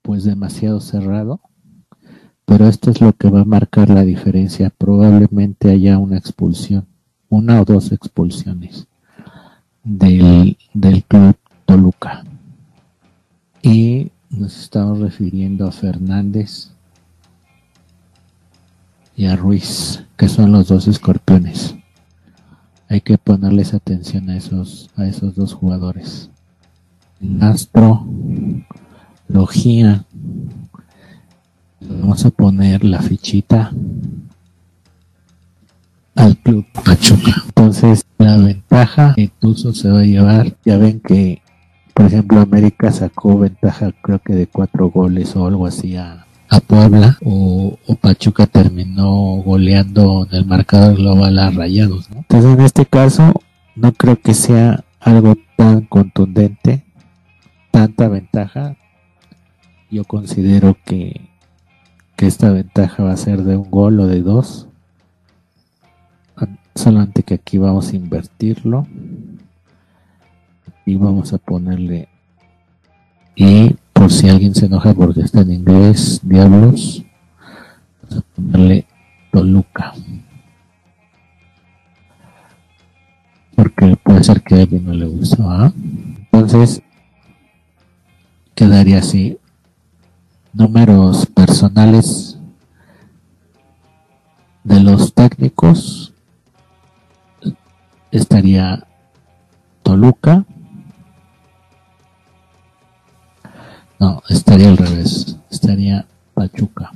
pues 0.00 0.24
demasiado 0.24 0.80
cerrado, 0.80 1.42
pero 2.46 2.66
esto 2.66 2.90
es 2.90 3.02
lo 3.02 3.12
que 3.12 3.28
va 3.28 3.42
a 3.42 3.44
marcar 3.44 3.90
la 3.90 4.02
diferencia. 4.02 4.70
Probablemente 4.70 5.70
haya 5.70 5.98
una 5.98 6.16
expulsión, 6.16 6.86
una 7.28 7.60
o 7.60 7.66
dos 7.66 7.92
expulsiones 7.92 8.86
del, 9.84 10.56
del 10.72 11.04
club 11.04 11.36
Toluca. 11.70 12.24
Y 13.62 14.10
nos 14.28 14.58
estamos 14.58 14.98
refiriendo 14.98 15.68
a 15.68 15.70
Fernández 15.70 16.72
y 19.14 19.26
a 19.26 19.36
Ruiz, 19.36 20.02
que 20.16 20.28
son 20.28 20.50
los 20.50 20.66
dos 20.66 20.88
escorpiones. 20.88 21.76
Hay 22.88 23.02
que 23.02 23.18
ponerles 23.18 23.72
atención 23.72 24.30
a 24.30 24.36
esos, 24.36 24.90
a 24.96 25.06
esos 25.06 25.36
dos 25.36 25.54
jugadores. 25.54 26.28
Astro, 27.40 28.04
Logía. 29.28 30.04
Vamos 31.80 32.24
a 32.24 32.30
poner 32.30 32.84
la 32.84 33.00
fichita 33.00 33.70
al 36.16 36.36
club 36.38 36.66
Pachuca. 36.84 37.44
Entonces, 37.46 38.04
la 38.18 38.38
ventaja 38.38 39.14
que 39.14 39.30
Tuzo 39.38 39.72
se 39.72 39.88
va 39.88 40.00
a 40.00 40.04
llevar, 40.04 40.56
ya 40.64 40.76
ven 40.76 40.98
que, 40.98 41.42
por 42.00 42.06
ejemplo, 42.06 42.40
América 42.40 42.90
sacó 42.92 43.38
ventaja, 43.38 43.92
creo 44.00 44.20
que 44.20 44.32
de 44.32 44.46
cuatro 44.46 44.88
goles 44.88 45.36
o 45.36 45.46
algo 45.46 45.66
así 45.66 45.96
a, 45.96 46.24
Puebla, 46.66 47.18
o, 47.22 47.76
Pachuca 48.00 48.46
terminó 48.46 49.42
goleando 49.44 50.26
en 50.30 50.34
el 50.34 50.46
marcador 50.46 50.96
global 50.96 51.38
a 51.38 51.50
Rayados. 51.50 52.08
Entonces, 52.10 52.54
en 52.54 52.60
este 52.62 52.86
caso, 52.86 53.34
no 53.76 53.92
creo 53.92 54.18
que 54.18 54.32
sea 54.32 54.82
algo 54.98 55.36
tan 55.58 55.82
contundente, 55.82 56.86
tanta 57.70 58.08
ventaja. 58.08 58.76
Yo 59.90 60.04
considero 60.04 60.78
que, 60.86 61.28
que 62.16 62.26
esta 62.26 62.50
ventaja 62.50 63.04
va 63.04 63.12
a 63.12 63.18
ser 63.18 63.42
de 63.44 63.56
un 63.56 63.70
gol 63.70 64.00
o 64.00 64.06
de 64.06 64.22
dos 64.22 64.68
solamente 66.74 67.24
que 67.24 67.34
aquí 67.34 67.58
vamos 67.58 67.92
a 67.92 67.96
invertirlo 67.96 68.86
y 70.90 70.96
vamos 70.96 71.32
a 71.32 71.38
ponerle 71.38 72.08
y 73.36 73.76
por 73.92 74.10
si 74.10 74.28
alguien 74.28 74.54
se 74.54 74.66
enoja 74.66 74.92
porque 74.92 75.20
está 75.20 75.42
en 75.42 75.52
inglés 75.52 76.20
diablos 76.22 77.04
vamos 78.02 78.24
a 78.24 78.34
ponerle 78.34 78.86
Toluca 79.30 79.94
porque 83.54 83.96
puede 84.02 84.24
ser 84.24 84.42
que 84.42 84.54
a 84.56 84.58
alguien 84.62 84.84
no 84.84 84.94
le 84.94 85.06
guste 85.06 85.36
¿ah? 85.46 85.72
entonces 85.76 86.82
quedaría 88.56 88.98
así 88.98 89.38
números 90.52 91.26
personales 91.26 92.36
de 94.64 94.80
los 94.80 95.14
técnicos 95.14 96.12
estaría 98.10 98.86
Toluca. 99.82 100.44
No, 104.00 104.22
estaría 104.30 104.68
al 104.70 104.78
revés. 104.78 105.36
Estaría 105.50 106.06
Pachuca. 106.34 106.90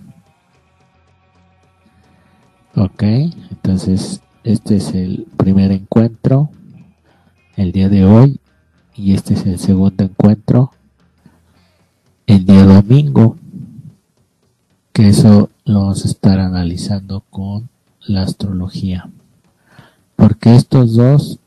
Ok, 2.74 3.02
entonces 3.02 4.22
este 4.42 4.76
es 4.76 4.94
el 4.94 5.26
primer 5.36 5.70
encuentro 5.70 6.50
el 7.56 7.70
día 7.70 7.88
de 7.88 8.04
hoy 8.04 8.40
y 8.96 9.14
este 9.14 9.34
es 9.34 9.46
el 9.46 9.58
segundo 9.60 10.02
encuentro 10.02 10.72
el 12.26 12.44
día 12.44 12.64
domingo 12.64 13.36
que 14.92 15.08
eso 15.08 15.50
lo 15.64 15.80
vamos 15.80 16.04
a 16.04 16.08
estar 16.08 16.40
analizando 16.40 17.20
con 17.30 17.68
la 18.00 18.22
astrología 18.22 19.08
porque 20.16 20.56
estos 20.56 20.96
dos 20.96 21.38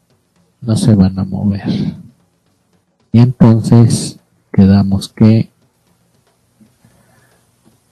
no 0.61 0.75
se 0.75 0.95
van 0.95 1.17
a 1.19 1.23
mover. 1.23 1.95
Y 3.11 3.19
entonces 3.19 4.16
quedamos 4.57 5.09
que 5.09 5.51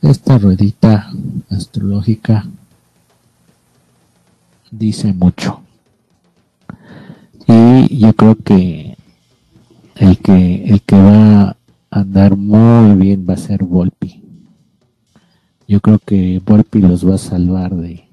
esta 0.01 0.39
ruedita 0.39 1.11
astrológica 1.51 2.47
dice 4.71 5.13
mucho. 5.13 5.61
Y 7.47 7.99
yo 7.99 8.15
creo 8.15 8.35
que 8.37 8.97
el 9.93 10.17
que 10.17 10.63
el 10.65 10.81
que 10.81 10.95
va 10.95 11.49
a 11.49 11.57
andar 11.91 12.35
muy 12.35 12.95
bien 12.95 13.27
va 13.29 13.35
a 13.35 13.37
ser 13.37 13.63
Volpi. 13.63 14.23
Yo 15.67 15.81
creo 15.81 15.99
que 15.99 16.41
Volpi 16.43 16.79
los 16.79 17.07
va 17.07 17.13
a 17.13 17.19
salvar 17.19 17.75
de 17.75 18.05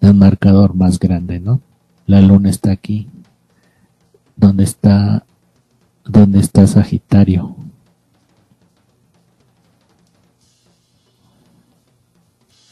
de 0.00 0.10
un 0.10 0.18
marcador 0.18 0.74
más 0.74 0.98
grande, 0.98 1.40
¿no? 1.40 1.60
La 2.06 2.22
luna 2.22 2.48
está 2.48 2.70
aquí. 2.70 3.06
¿Dónde 4.34 4.64
está, 4.64 5.26
dónde 6.08 6.40
está 6.40 6.66
Sagitario? 6.66 7.54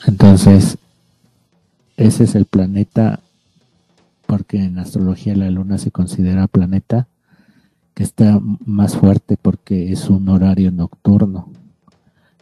Entonces, 0.07 0.79
ese 1.97 2.25
es 2.25 2.35
el 2.35 2.47
planeta, 2.47 3.21
porque 4.27 4.65
en 4.65 4.79
astrología 4.79 5.37
la 5.37 5.51
luna 5.51 5.79
se 5.79 5.91
considera 5.91 6.49
planeta 6.49 7.07
que 7.95 8.03
está 8.03 8.41
más 8.65 8.97
fuerte 8.97 9.37
porque 9.41 9.93
es 9.93 10.11
un 10.11 10.29
horario 10.29 10.71
nocturno 10.71 11.51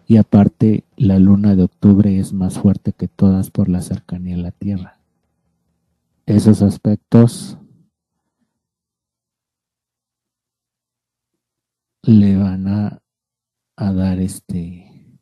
y 0.07 0.17
aparte 0.17 0.85
la 0.97 1.19
luna 1.19 1.55
de 1.55 1.63
octubre 1.63 2.19
es 2.19 2.33
más 2.33 2.59
fuerte 2.59 2.93
que 2.93 3.09
todas 3.09 3.51
por 3.51 3.69
la 3.69 3.81
cercanía 3.81 4.35
a 4.35 4.39
la 4.39 4.51
Tierra. 4.51 4.99
Esos 6.27 6.63
aspectos 6.63 7.57
le 12.07 12.37
van 12.37 12.69
a, 12.69 13.01
dar 13.77 14.21
este, 14.21 15.19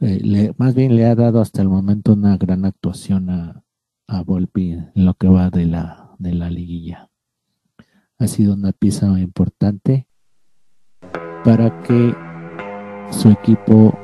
eh, 0.00 0.52
más 0.56 0.74
bien 0.74 0.96
le 0.96 1.06
ha 1.06 1.14
dado 1.14 1.40
hasta 1.40 1.62
el 1.62 1.68
momento 1.68 2.12
una 2.12 2.36
gran 2.36 2.64
actuación 2.64 3.30
a, 3.30 3.64
a 4.06 4.22
Volpi 4.22 4.72
en 4.72 4.90
lo 4.94 5.14
que 5.14 5.28
va 5.28 5.50
de 5.50 5.66
la, 5.66 6.14
de 6.18 6.34
la 6.34 6.50
liguilla. 6.50 7.10
Ha 8.18 8.26
sido 8.26 8.54
una 8.54 8.72
pieza 8.72 9.06
importante 9.18 10.06
para 11.44 11.82
que 11.82 12.14
su 13.10 13.30
equipo 13.30 13.96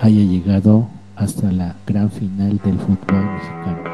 haya 0.00 0.22
llegado 0.22 0.88
hasta 1.16 1.50
la 1.52 1.76
gran 1.86 2.10
final 2.10 2.58
del 2.58 2.78
fútbol 2.78 3.24
mexicano. 3.24 3.89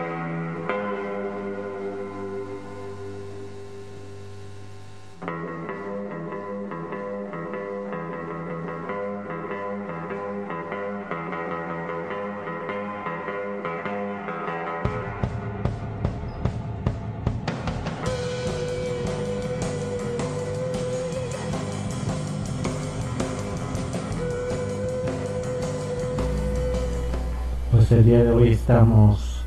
Día 28.07 28.23
de 28.23 28.31
hoy 28.31 28.53
estamos 28.53 29.43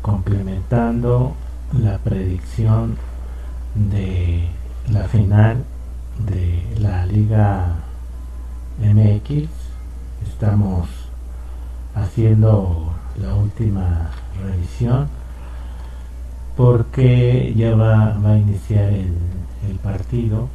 complementando 0.00 1.34
la 1.74 1.98
predicción 1.98 2.96
de 3.74 4.48
la 4.90 5.02
final 5.02 5.64
de 6.26 6.64
la 6.78 7.04
Liga 7.04 7.74
MX. 8.78 9.50
Estamos 10.26 10.88
haciendo 11.94 12.90
la 13.20 13.34
última 13.34 14.08
revisión 14.42 15.06
porque 16.56 17.52
ya 17.54 17.76
va, 17.76 18.14
a 18.14 18.38
iniciar 18.38 18.94
el, 18.94 19.14
el 19.68 19.76
partido. 19.76 20.48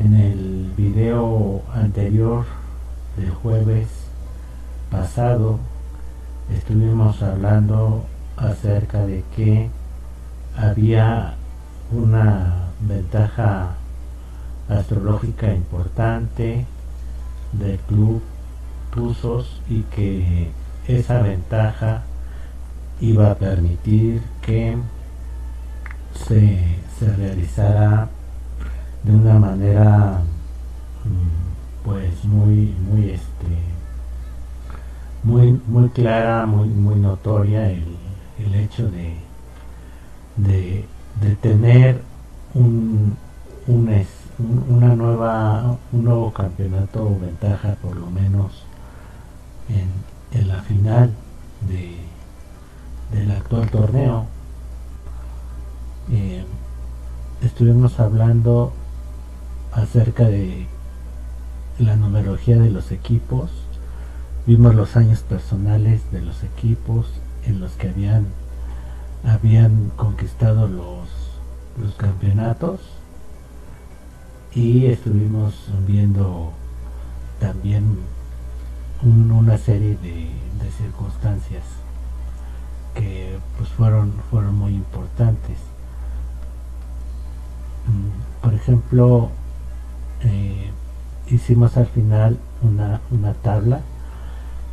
En 0.00 0.14
el 0.14 0.72
video 0.76 1.62
anterior 1.72 2.46
del 3.16 3.30
jueves 3.30 3.86
pasado 4.90 5.69
estuvimos 6.54 7.22
hablando 7.22 8.04
acerca 8.36 9.04
de 9.06 9.24
que 9.36 9.70
había 10.56 11.34
una 11.92 12.68
ventaja 12.80 13.74
astrológica 14.68 15.52
importante 15.52 16.66
del 17.52 17.78
club 17.80 18.22
Tuzos 18.92 19.60
y 19.68 19.82
que 19.82 20.50
esa 20.88 21.22
ventaja 21.22 22.02
iba 23.00 23.30
a 23.30 23.34
permitir 23.36 24.22
que 24.42 24.76
se, 26.26 26.78
se 26.98 27.16
realizara 27.16 28.08
de 29.04 29.12
una 29.12 29.38
manera 29.38 30.20
mm, 31.04 31.84
pues 31.84 32.24
muy 32.24 32.74
muy 32.90 33.10
este 33.10 33.69
muy 35.22 35.60
muy 35.66 35.88
clara 35.90 36.46
muy 36.46 36.68
muy 36.68 36.96
notoria 36.96 37.70
el, 37.70 37.84
el 38.38 38.54
hecho 38.54 38.90
de, 38.90 39.14
de, 40.36 40.84
tener 41.36 42.02
un, 42.54 43.16
un, 43.66 44.06
una 44.68 44.94
nueva 44.94 45.76
un 45.92 46.04
nuevo 46.04 46.32
campeonato 46.32 47.04
o 47.04 47.18
ventaja 47.18 47.76
por 47.82 47.96
lo 47.96 48.10
menos 48.10 48.64
en, 49.68 50.40
en 50.40 50.48
la 50.48 50.62
final 50.62 51.12
de, 51.68 51.96
del 53.12 53.30
actual 53.30 53.68
torneo. 53.70 54.26
Eh, 56.12 56.44
estuvimos 57.42 58.00
hablando 58.00 58.72
acerca 59.72 60.24
de 60.24 60.66
la 61.78 61.96
numerología 61.96 62.58
de 62.58 62.70
los 62.70 62.90
equipos 62.90 63.50
vimos 64.50 64.74
los 64.74 64.96
años 64.96 65.20
personales 65.20 66.00
de 66.10 66.22
los 66.22 66.42
equipos 66.42 67.06
en 67.46 67.60
los 67.60 67.70
que 67.74 67.88
habían 67.88 68.26
habían 69.22 69.92
conquistado 69.94 70.66
los, 70.66 71.08
los 71.80 71.94
campeonatos 71.94 72.80
y 74.52 74.86
estuvimos 74.86 75.54
viendo 75.86 76.50
también 77.38 77.96
una 79.04 79.56
serie 79.56 79.96
de, 80.02 80.30
circunstancias 80.76 81.62
que 82.96 83.38
pues 83.56 83.68
fueron 83.68 84.12
fueron 84.30 84.56
muy 84.56 84.74
importantes. 84.74 85.58
Mm, 87.86 88.42
por 88.42 88.54
ejemplo 88.54 89.30
eh, 90.22 90.72
hicimos 91.28 91.76
al 91.76 91.86
final 91.86 92.36
una, 92.62 93.00
una 93.12 93.34
tabla 93.34 93.82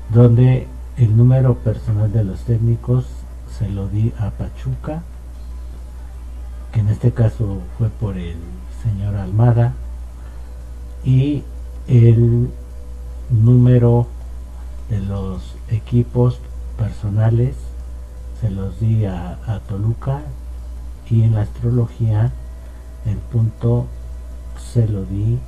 donde 0.09 0.67
el 0.97 1.15
número 1.15 1.55
personal 1.55 2.11
de 2.11 2.23
los 2.23 2.39
técnicos 2.41 3.05
se 3.57 3.69
lo 3.69 3.87
di 3.87 4.13
a 4.19 4.31
Pachuca, 4.31 5.03
que 6.71 6.79
en 6.79 6.89
este 6.89 7.11
caso 7.11 7.59
fue 7.77 7.89
por 7.89 8.17
el 8.17 8.37
señor 8.83 9.15
Almada, 9.15 9.73
y 11.03 11.43
el 11.87 12.49
número 13.29 14.07
de 14.89 14.99
los 14.99 15.55
equipos 15.69 16.39
personales 16.77 17.55
se 18.41 18.49
los 18.49 18.79
di 18.79 19.05
a, 19.05 19.61
Toluca 19.67 20.21
y 21.09 21.23
en 21.23 21.35
la 21.35 21.41
astrología 21.41 22.31
el 23.05 23.17
punto 23.17 23.87
se 24.73 24.87
lo 24.87 25.03
di 25.03 25.39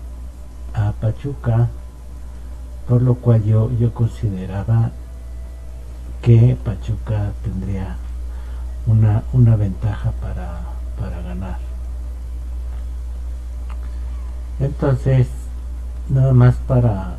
a 0.74 0.94
Pachuca 0.94 1.70
por 2.90 3.04
lo 3.04 3.14
cual 3.14 3.44
yo, 3.44 3.70
yo 3.80 3.94
consideraba 3.94 4.90
que 6.24 6.58
Pachuca 6.66 7.34
tendría 7.44 7.98
una, 8.88 9.22
una 9.32 9.56
ventaja 9.56 10.12
para, 10.14 10.62
para 11.00 11.22
ganar. 11.22 11.60
Entonces, 14.60 15.28
nada 16.10 16.34
más 16.34 16.56
para, 16.68 17.18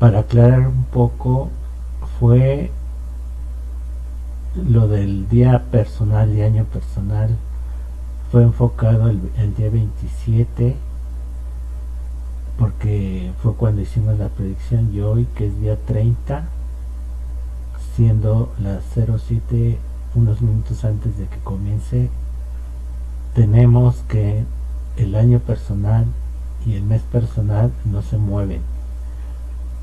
para 0.00 0.18
aclarar 0.18 0.66
un 0.66 0.84
poco, 0.86 1.50
fue 2.18 2.72
lo 4.56 4.88
del 4.88 5.28
día 5.28 5.62
personal 5.70 6.34
y 6.34 6.42
año 6.42 6.64
personal, 6.64 7.36
fue 8.32 8.42
enfocado 8.42 9.08
el, 9.08 9.20
el 9.38 9.54
día 9.54 9.70
27 9.70 10.85
porque 12.58 13.32
fue 13.42 13.54
cuando 13.54 13.82
hicimos 13.82 14.18
la 14.18 14.28
predicción 14.28 14.94
y 14.94 15.00
hoy 15.00 15.26
que 15.34 15.46
es 15.46 15.60
día 15.60 15.76
30 15.76 16.48
siendo 17.94 18.52
las 18.60 18.82
07 18.94 19.78
unos 20.14 20.40
minutos 20.40 20.84
antes 20.84 21.18
de 21.18 21.26
que 21.26 21.38
comience 21.38 22.10
tenemos 23.34 23.96
que 24.08 24.44
el 24.96 25.14
año 25.14 25.40
personal 25.40 26.06
y 26.64 26.74
el 26.74 26.82
mes 26.82 27.02
personal 27.02 27.70
no 27.84 28.00
se 28.02 28.16
mueven 28.16 28.62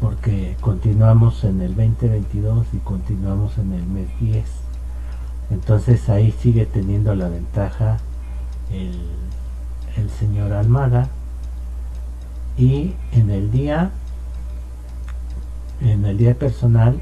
porque 0.02 0.58
continuamos 0.60 1.44
en 1.44 1.62
el 1.62 1.76
2022 1.76 2.66
y 2.74 2.78
continuamos 2.78 3.58
en 3.60 3.74
el 3.74 3.86
mes 3.86 4.08
10 4.20 4.46
entonces 5.52 6.10
ahí 6.10 6.32
sigue 6.32 6.66
teniendo 6.66 7.14
la 7.14 7.30
ventaja 7.30 7.98
el, 8.72 9.00
el 9.96 10.10
señor 10.10 10.54
Almada 10.54 11.10
y 12.58 12.94
en 13.12 13.30
el 13.30 13.52
día 13.52 13.92
en 15.82 16.06
el 16.06 16.18
día 16.18 16.36
personal 16.36 17.00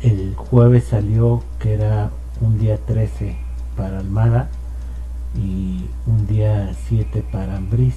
el 0.00 0.34
jueves 0.36 0.84
salió 0.84 1.42
que 1.58 1.74
era 1.74 2.10
un 2.40 2.58
día 2.58 2.76
13 2.76 3.36
para 3.76 3.98
Almada 3.98 4.48
y 5.34 5.86
un 6.06 6.26
día 6.26 6.74
7 6.88 7.24
para 7.32 7.56
Ambriz. 7.56 7.96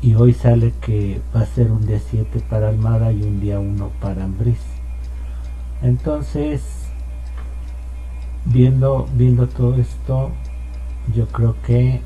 Y 0.00 0.14
hoy 0.14 0.32
sale 0.32 0.72
que 0.80 1.20
va 1.34 1.40
a 1.40 1.46
ser 1.46 1.72
un 1.72 1.86
día 1.86 1.98
7 1.98 2.40
para 2.48 2.68
Almada 2.68 3.12
y 3.12 3.22
un 3.22 3.40
día 3.40 3.58
1 3.58 3.90
para 4.00 4.24
Ambriz. 4.24 4.60
Entonces 5.82 6.62
viendo 8.44 9.06
viendo 9.14 9.46
todo 9.48 9.76
esto 9.76 10.30
yo 11.14 11.26
creo 11.28 11.56
que 11.66 12.00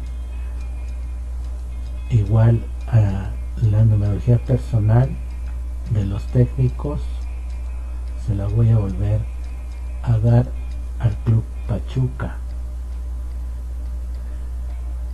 igual 2.12 2.60
a 2.88 3.30
la 3.62 3.84
numerología 3.84 4.38
personal 4.38 5.08
de 5.90 6.04
los 6.04 6.24
técnicos 6.26 7.00
se 8.26 8.34
la 8.34 8.46
voy 8.46 8.68
a 8.68 8.78
volver 8.78 9.20
a 10.02 10.18
dar 10.18 10.46
al 11.00 11.14
club 11.24 11.42
Pachuca. 11.66 12.36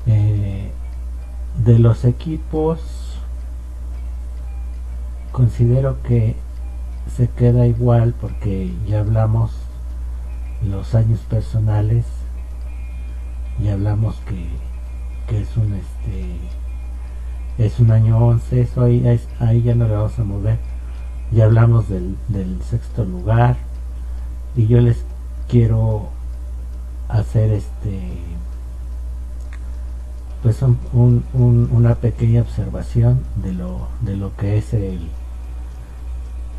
Eh, 0.06 0.70
de 1.64 1.78
los 1.78 2.04
equipos 2.04 2.80
considero 5.32 6.02
que 6.02 6.34
se 7.14 7.28
queda 7.28 7.66
igual 7.66 8.14
porque 8.20 8.72
ya 8.86 9.00
hablamos 9.00 9.52
los 10.62 10.94
años 10.94 11.20
personales 11.20 12.06
y 13.62 13.68
hablamos 13.68 14.16
que, 14.26 14.48
que 15.28 15.42
es 15.42 15.56
un 15.56 15.74
este 15.74 16.38
es 17.58 17.80
un 17.80 17.90
año 17.90 18.18
11, 18.18 18.60
eso 18.60 18.82
ahí, 18.84 19.20
ahí 19.40 19.62
ya 19.62 19.74
no 19.74 19.86
le 19.86 19.94
vamos 19.94 20.18
a 20.18 20.24
mover. 20.24 20.58
Ya 21.32 21.44
hablamos 21.44 21.88
del, 21.88 22.16
sexto 22.62 23.04
lugar 23.04 23.56
y 24.56 24.66
yo 24.66 24.80
les 24.80 25.04
quiero 25.48 26.08
hacer 27.08 27.52
este 27.52 28.00
pues 30.42 30.62
una 30.92 31.96
pequeña 31.96 32.42
observación 32.42 33.20
de 33.42 33.52
lo, 33.52 33.88
de 34.02 34.16
lo 34.16 34.36
que 34.36 34.56
es 34.56 34.72
el, 34.72 35.08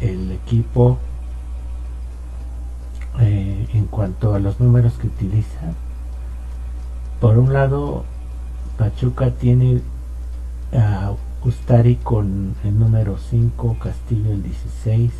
el 0.02 0.32
equipo 0.34 0.98
eh, 3.20 3.68
en 3.74 3.86
cuanto 3.86 4.34
a 4.34 4.40
los 4.40 4.60
números 4.60 4.94
que 4.94 5.08
utiliza. 5.08 5.74
Por 7.22 7.38
un 7.38 7.54
lado, 7.54 8.04
Pachuca 8.78 9.32
tiene 9.32 9.82
a 10.74 11.14
Ustari 11.44 11.96
con 11.96 12.56
el 12.64 12.78
número 12.78 13.18
5, 13.18 13.78
Castillo 13.80 14.32
el 14.32 14.44
16, 14.44 15.12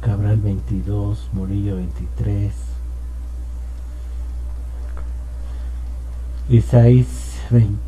Cabral 0.00 0.38
22, 0.38 1.28
Murillo 1.32 1.76
23, 1.76 2.52
Isaís 6.48 7.38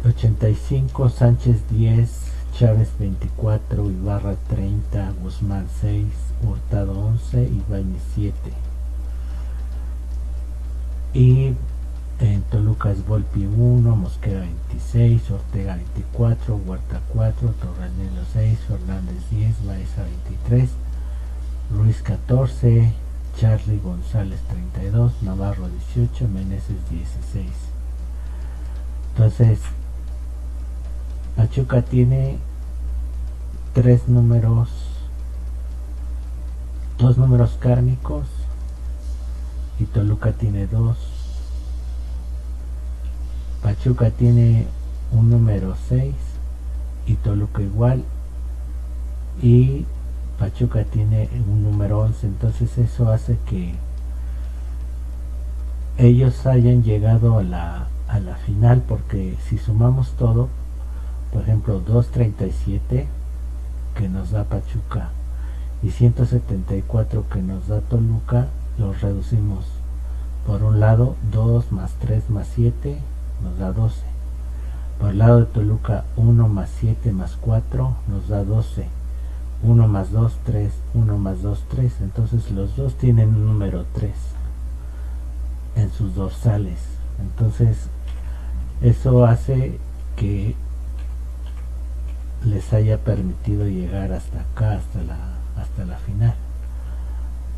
85, 0.04 1.08
Sánchez 1.08 1.56
10, 1.70 2.10
Chávez 2.58 2.90
24, 2.98 3.90
Ibarra 3.90 4.34
30, 4.48 5.12
Guzmán 5.22 5.66
6, 5.80 6.06
Hurtado 6.42 6.98
11 6.98 7.42
y 7.42 7.62
Bañez 7.70 8.02
7. 8.14 8.34
Y 11.14 11.54
en 12.20 12.42
Toluca 12.42 12.90
es 12.90 13.06
Volpi 13.06 13.44
1, 13.44 13.94
Mosquera 13.94 14.40
26, 14.40 15.30
Ortega 15.30 15.76
24, 15.76 16.56
Huerta 16.56 17.00
4, 17.12 17.48
Torranelo 17.50 18.22
6, 18.32 18.58
Fernández 18.66 19.30
10, 19.30 19.66
Baeza 19.66 20.02
23, 20.02 20.70
Ruiz 21.72 22.00
14, 22.02 22.92
Charlie 23.38 23.80
González 23.80 24.40
32, 24.48 25.22
Navarro 25.22 25.68
18, 25.94 26.28
Meneses 26.28 26.76
16. 26.90 27.46
Entonces, 29.12 29.58
Pachuca 31.36 31.82
tiene 31.82 32.38
tres 33.74 34.08
números, 34.08 34.70
dos 36.98 37.18
números 37.18 37.58
kármicos 37.60 38.26
y 39.78 39.84
Toluca 39.84 40.32
tiene 40.32 40.66
2. 40.66 41.15
Pachuca 43.66 44.10
tiene 44.10 44.64
un 45.10 45.28
número 45.28 45.74
6 45.88 46.14
y 47.08 47.14
Toluca 47.14 47.62
igual 47.62 48.04
y 49.42 49.84
Pachuca 50.38 50.84
tiene 50.84 51.28
un 51.48 51.64
número 51.64 51.98
11 51.98 52.28
entonces 52.28 52.78
eso 52.78 53.10
hace 53.10 53.36
que 53.50 53.74
ellos 55.98 56.46
hayan 56.46 56.84
llegado 56.84 57.40
a 57.40 57.42
la, 57.42 57.88
a 58.06 58.20
la 58.20 58.36
final 58.36 58.84
porque 58.86 59.36
si 59.48 59.58
sumamos 59.58 60.12
todo 60.12 60.48
por 61.32 61.42
ejemplo 61.42 61.80
237 61.80 63.08
que 63.96 64.08
nos 64.08 64.30
da 64.30 64.44
Pachuca 64.44 65.08
y 65.82 65.90
174 65.90 67.28
que 67.28 67.42
nos 67.42 67.66
da 67.66 67.80
Toluca 67.80 68.46
los 68.78 69.00
reducimos 69.00 69.64
por 70.46 70.62
un 70.62 70.78
lado 70.78 71.16
2 71.32 71.72
más 71.72 71.90
3 71.98 72.30
más 72.30 72.46
7 72.54 73.00
nos 73.46 73.58
da 73.58 73.72
12 73.72 74.02
por 74.98 75.10
el 75.10 75.18
lado 75.18 75.40
de 75.40 75.46
Toluca 75.46 76.04
1 76.16 76.48
más 76.48 76.70
7 76.80 77.12
más 77.12 77.36
4 77.40 77.96
nos 78.08 78.28
da 78.28 78.44
12 78.44 78.86
1 79.62 79.88
más 79.88 80.12
2 80.12 80.32
3 80.44 80.72
1 80.94 81.18
más 81.18 81.42
2 81.42 81.64
3 81.70 81.92
entonces 82.00 82.50
los 82.50 82.76
dos 82.76 82.94
tienen 82.94 83.28
un 83.30 83.46
número 83.46 83.86
3 83.94 84.12
en 85.76 85.92
sus 85.92 86.14
dorsales. 86.14 86.78
Entonces 87.20 87.88
eso 88.82 89.24
hace 89.24 89.78
que 90.16 90.56
les 92.44 92.72
haya 92.72 92.98
permitido 92.98 93.66
llegar 93.66 94.12
hasta 94.12 94.40
acá 94.40 94.72
hasta 94.72 95.02
la 95.02 95.16
hasta 95.60 95.84
la 95.84 95.98
final. 95.98 96.34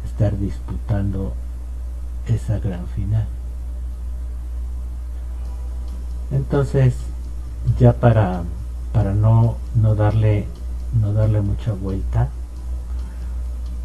Estar 0.05 0.37
disputando 0.39 1.35
esa 2.27 2.59
gran 2.59 2.87
final 2.89 3.27
entonces 6.31 6.95
ya 7.79 7.93
para 7.93 8.43
para 8.93 9.15
no 9.15 9.57
no 9.75 9.95
darle 9.95 10.47
no 11.01 11.13
darle 11.13 11.41
mucha 11.41 11.73
vuelta 11.73 12.29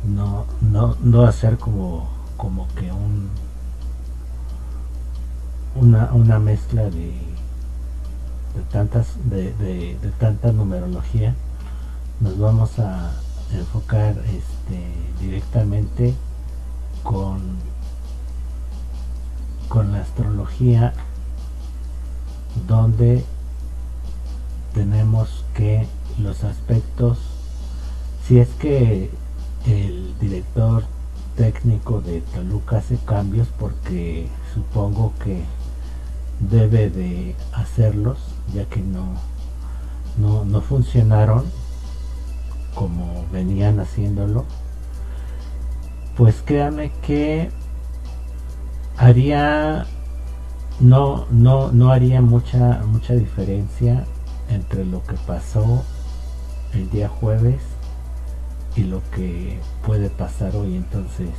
no 0.05 0.45
no 0.61 0.95
no 1.01 1.23
hacer 1.23 1.57
como 1.57 2.09
como 2.37 2.67
que 2.75 2.91
un 2.91 3.29
una, 5.75 6.11
una 6.13 6.39
mezcla 6.39 6.83
de, 6.83 7.13
de 8.55 8.61
tantas 8.71 9.07
de, 9.25 9.53
de, 9.53 9.97
de 9.99 10.09
tanta 10.19 10.51
numerología 10.51 11.35
nos 12.19 12.37
vamos 12.37 12.77
a 12.79 13.11
enfocar 13.51 14.15
este, 14.19 14.93
directamente 15.19 16.13
con, 17.03 17.41
con 19.67 19.91
la 19.91 20.01
astrología 20.01 20.93
donde 22.67 23.23
tenemos 24.73 25.45
que 25.53 25.87
los 26.19 26.43
aspectos 26.43 27.19
si 28.27 28.39
es 28.39 28.49
que 28.59 29.09
el 29.65 30.13
director 30.19 30.83
técnico 31.35 32.01
de 32.01 32.21
Toluca 32.21 32.77
hace 32.77 32.97
cambios 33.05 33.47
porque 33.59 34.27
supongo 34.53 35.13
que 35.23 35.43
debe 36.39 36.89
de 36.89 37.35
hacerlos 37.53 38.17
ya 38.53 38.65
que 38.65 38.81
no 38.81 39.13
no, 40.17 40.45
no 40.45 40.61
funcionaron 40.61 41.45
como 42.75 43.25
venían 43.31 43.79
haciéndolo 43.79 44.45
pues 46.15 46.41
créame 46.45 46.91
que 47.05 47.49
haría 48.97 49.87
no 50.83 51.25
no 51.31 51.71
no 51.71 51.91
haría 51.91 52.21
mucha 52.21 52.81
mucha 52.85 53.13
diferencia 53.13 54.05
entre 54.49 54.85
lo 54.85 55.01
que 55.03 55.15
pasó 55.25 55.81
el 56.73 56.89
día 56.89 57.07
jueves 57.07 57.61
y 58.75 58.83
lo 58.83 59.01
que 59.11 59.59
puede 59.85 60.09
pasar 60.09 60.55
hoy. 60.57 60.75
Entonces 60.75 61.29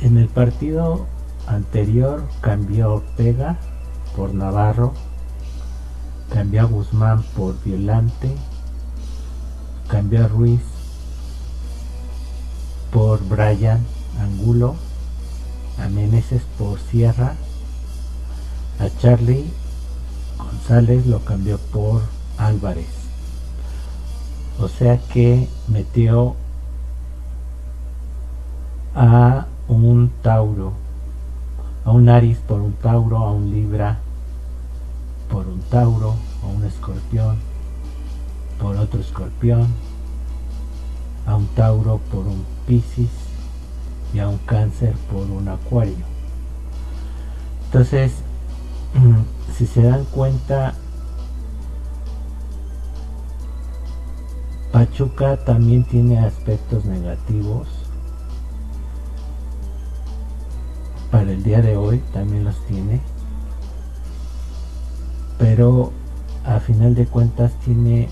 en 0.00 0.16
el 0.16 0.28
partido 0.28 1.06
anterior 1.46 2.26
cambió 2.40 2.94
Ortega 2.94 3.58
por 4.16 4.32
Navarro 4.32 4.94
cambió 6.32 6.62
a 6.62 6.64
Guzmán 6.64 7.22
por 7.36 7.62
Violante 7.64 8.34
cambió 9.88 10.24
a 10.24 10.28
Ruiz 10.28 10.62
por 12.90 13.22
Brian 13.28 13.84
Angulo 14.20 14.76
a 15.80 15.88
Meneses 15.88 16.42
por 16.58 16.78
Sierra 16.78 17.34
a 18.78 18.88
Charlie 19.00 19.50
González 20.38 21.06
lo 21.06 21.20
cambió 21.20 21.58
por 21.58 22.02
Álvarez. 22.38 22.88
O 24.58 24.68
sea 24.68 24.98
que 24.98 25.48
metió 25.68 26.34
a 28.94 29.46
un 29.68 30.10
Tauro 30.22 30.72
a 31.84 31.92
un 31.92 32.08
Aris 32.08 32.38
por 32.38 32.60
un 32.60 32.72
Tauro 32.72 33.18
a 33.18 33.30
un 33.30 33.50
Libra 33.50 33.98
por 35.30 35.46
un 35.46 35.60
Tauro 35.60 36.14
a 36.42 36.46
un 36.46 36.64
Escorpión 36.64 37.36
por 38.58 38.76
otro 38.76 39.00
Escorpión 39.00 39.68
a 41.26 41.36
un 41.36 41.46
Tauro 41.48 42.00
por 42.10 42.26
un 42.26 42.44
Piscis 42.66 43.19
y 44.12 44.18
a 44.18 44.28
un 44.28 44.38
Cáncer 44.38 44.94
por 45.10 45.22
un 45.30 45.48
Acuario. 45.48 46.04
Entonces 47.66 48.12
si 49.56 49.66
se 49.66 49.82
dan 49.82 50.04
cuenta 50.06 50.74
Pachuca 54.72 55.36
también 55.36 55.82
tiene 55.84 56.18
aspectos 56.18 56.84
negativos. 56.84 57.66
Para 61.10 61.32
el 61.32 61.42
día 61.42 61.60
de 61.60 61.76
hoy 61.76 62.00
también 62.12 62.44
los 62.44 62.64
tiene. 62.66 63.00
Pero 65.38 65.92
a 66.44 66.60
final 66.60 66.94
de 66.94 67.06
cuentas 67.06 67.52
tiene 67.64 68.08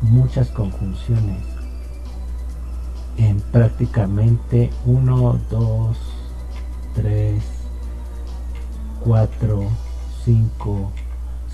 muchas 0.00 0.48
conjunciones 0.48 1.51
en 3.16 3.40
prácticamente 3.40 4.70
1, 4.86 5.40
2, 5.50 5.96
3, 6.94 7.42
4, 9.04 9.68
5, 10.24 10.92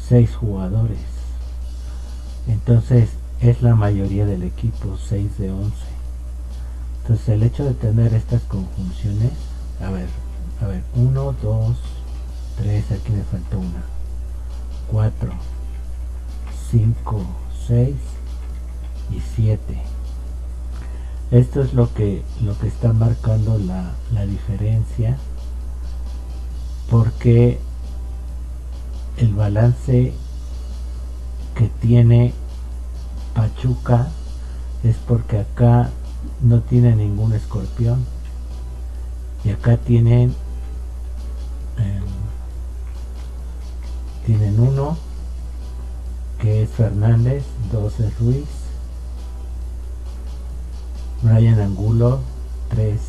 6 0.08 0.36
jugadores. 0.36 0.98
Entonces 2.46 3.10
es 3.40 3.62
la 3.62 3.74
mayoría 3.74 4.26
del 4.26 4.42
equipo, 4.42 4.96
6 4.96 5.38
de 5.38 5.50
11. 5.50 5.72
Entonces 7.02 7.28
el 7.28 7.42
hecho 7.42 7.64
de 7.64 7.74
tener 7.74 8.14
estas 8.14 8.42
conjunciones, 8.42 9.32
a 9.80 9.90
ver, 9.90 10.08
a 10.62 10.66
ver, 10.66 10.82
1, 10.94 11.34
2, 11.42 11.76
3, 12.58 12.92
aquí 12.92 13.12
me 13.12 13.22
falta 13.22 13.56
una, 13.56 13.82
4, 14.90 15.32
5, 16.70 17.22
6 17.66 17.94
y 19.10 19.20
7. 19.36 19.97
Esto 21.30 21.60
es 21.62 21.74
lo 21.74 21.92
que, 21.92 22.22
lo 22.42 22.58
que 22.58 22.68
está 22.68 22.92
marcando 22.92 23.58
la, 23.58 23.92
la 24.12 24.24
diferencia 24.24 25.18
porque 26.90 27.58
el 29.18 29.34
balance 29.34 30.14
que 31.54 31.68
tiene 31.80 32.32
Pachuca 33.34 34.08
es 34.82 34.96
porque 35.06 35.40
acá 35.40 35.90
no 36.40 36.60
tiene 36.60 36.94
ningún 36.96 37.34
escorpión 37.34 38.04
y 39.44 39.50
acá 39.50 39.76
tienen 39.76 40.34
eh, 41.78 42.00
tienen 44.24 44.58
uno 44.60 44.96
que 46.40 46.62
es 46.62 46.70
Fernández, 46.70 47.44
dos 47.72 47.98
es 48.00 48.16
Ruiz, 48.18 48.46
Brian 51.22 51.60
Angulo, 51.60 52.20
tres. 52.68 53.00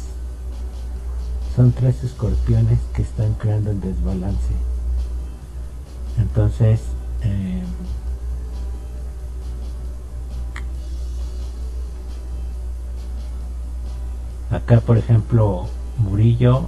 Son 1.56 1.72
tres 1.72 2.04
escorpiones 2.04 2.80
que 2.94 3.04
están 3.04 3.34
creando 3.34 3.72
el 3.72 3.82
desbalance. 3.82 4.54
Entonces, 6.18 6.82
eh, 7.22 7.64
acá 14.52 14.82
por 14.82 14.98
ejemplo 14.98 15.68
Murillo 15.98 16.68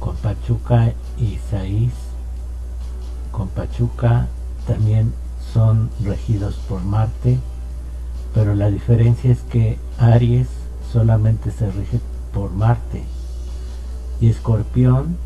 con 0.00 0.16
Pachuca 0.16 0.92
y 1.18 1.38
Saiz 1.50 1.92
con 3.30 3.48
Pachuca 3.48 4.28
también 4.66 5.12
son 5.52 5.90
regidos 6.02 6.54
por 6.68 6.82
Marte 6.82 7.38
pero 8.34 8.54
la 8.54 8.68
diferencia 8.68 9.30
es 9.30 9.40
que 9.42 9.78
Aries 9.98 10.48
solamente 10.92 11.52
se 11.52 11.70
rige 11.70 12.00
por 12.32 12.50
Marte. 12.50 13.04
Y 14.20 14.28
Escorpión 14.28 15.16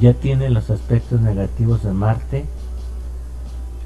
ya 0.00 0.12
tiene 0.14 0.50
los 0.50 0.70
aspectos 0.70 1.20
negativos 1.20 1.84
de 1.84 1.92
Marte, 1.92 2.44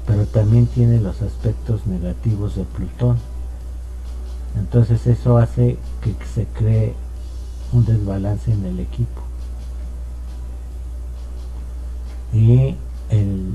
pero 0.07 0.25
también 0.25 0.65
tiene 0.65 0.99
los 0.99 1.21
aspectos 1.21 1.85
negativos 1.85 2.55
de 2.55 2.63
Plutón. 2.63 3.17
Entonces 4.57 5.05
eso 5.05 5.37
hace 5.37 5.77
que 6.01 6.15
se 6.33 6.45
cree 6.45 6.93
un 7.73 7.85
desbalance 7.85 8.51
en 8.51 8.65
el 8.65 8.79
equipo. 8.79 9.21
Y 12.33 12.75
el, 13.09 13.53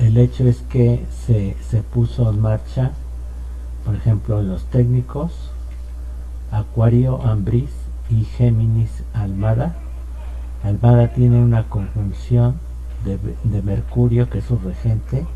el 0.00 0.16
hecho 0.16 0.48
es 0.48 0.62
que 0.62 1.04
se, 1.26 1.56
se 1.68 1.82
puso 1.82 2.30
en 2.30 2.40
marcha, 2.40 2.92
por 3.84 3.94
ejemplo, 3.94 4.42
los 4.42 4.64
técnicos, 4.64 5.50
Acuario, 6.50 7.22
Ambris 7.22 7.70
y 8.08 8.24
Géminis, 8.24 9.04
Almada. 9.12 9.76
Almada 10.64 11.08
tiene 11.12 11.38
una 11.38 11.64
conjunción 11.68 12.54
de, 13.04 13.18
de 13.44 13.62
Mercurio, 13.62 14.30
que 14.30 14.38
es 14.38 14.44
su 14.46 14.58
regente, 14.58 15.26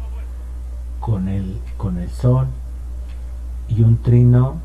con 0.98 1.28
el, 1.28 1.58
con 1.76 1.98
el 1.98 2.08
Sol, 2.08 2.46
y 3.68 3.82
un 3.82 3.98
trino 3.98 4.56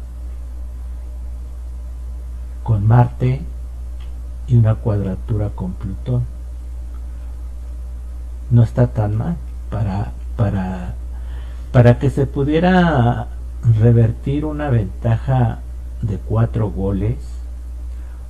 con 2.64 2.88
Marte 2.88 3.42
y 4.48 4.56
una 4.56 4.76
cuadratura 4.76 5.50
con 5.50 5.74
Plutón. 5.74 6.24
No 8.50 8.64
está 8.64 8.88
tan 8.88 9.18
mal 9.18 9.38
para, 9.70 10.12
para, 10.36 10.94
para 11.72 12.00
que 12.00 12.10
se 12.10 12.26
pudiera 12.26 13.28
revertir 13.80 14.46
una 14.46 14.70
ventaja 14.70 15.60
de 16.02 16.18
cuatro 16.18 16.70
goles 16.70 17.18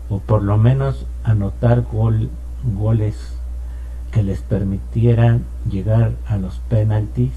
o 0.09 0.19
por 0.19 0.41
lo 0.41 0.57
menos 0.57 1.05
anotar 1.23 1.81
gol, 1.81 2.29
goles 2.63 3.15
que 4.11 4.23
les 4.23 4.41
permitieran 4.41 5.43
llegar 5.69 6.13
a 6.27 6.37
los 6.37 6.57
penaltis 6.67 7.33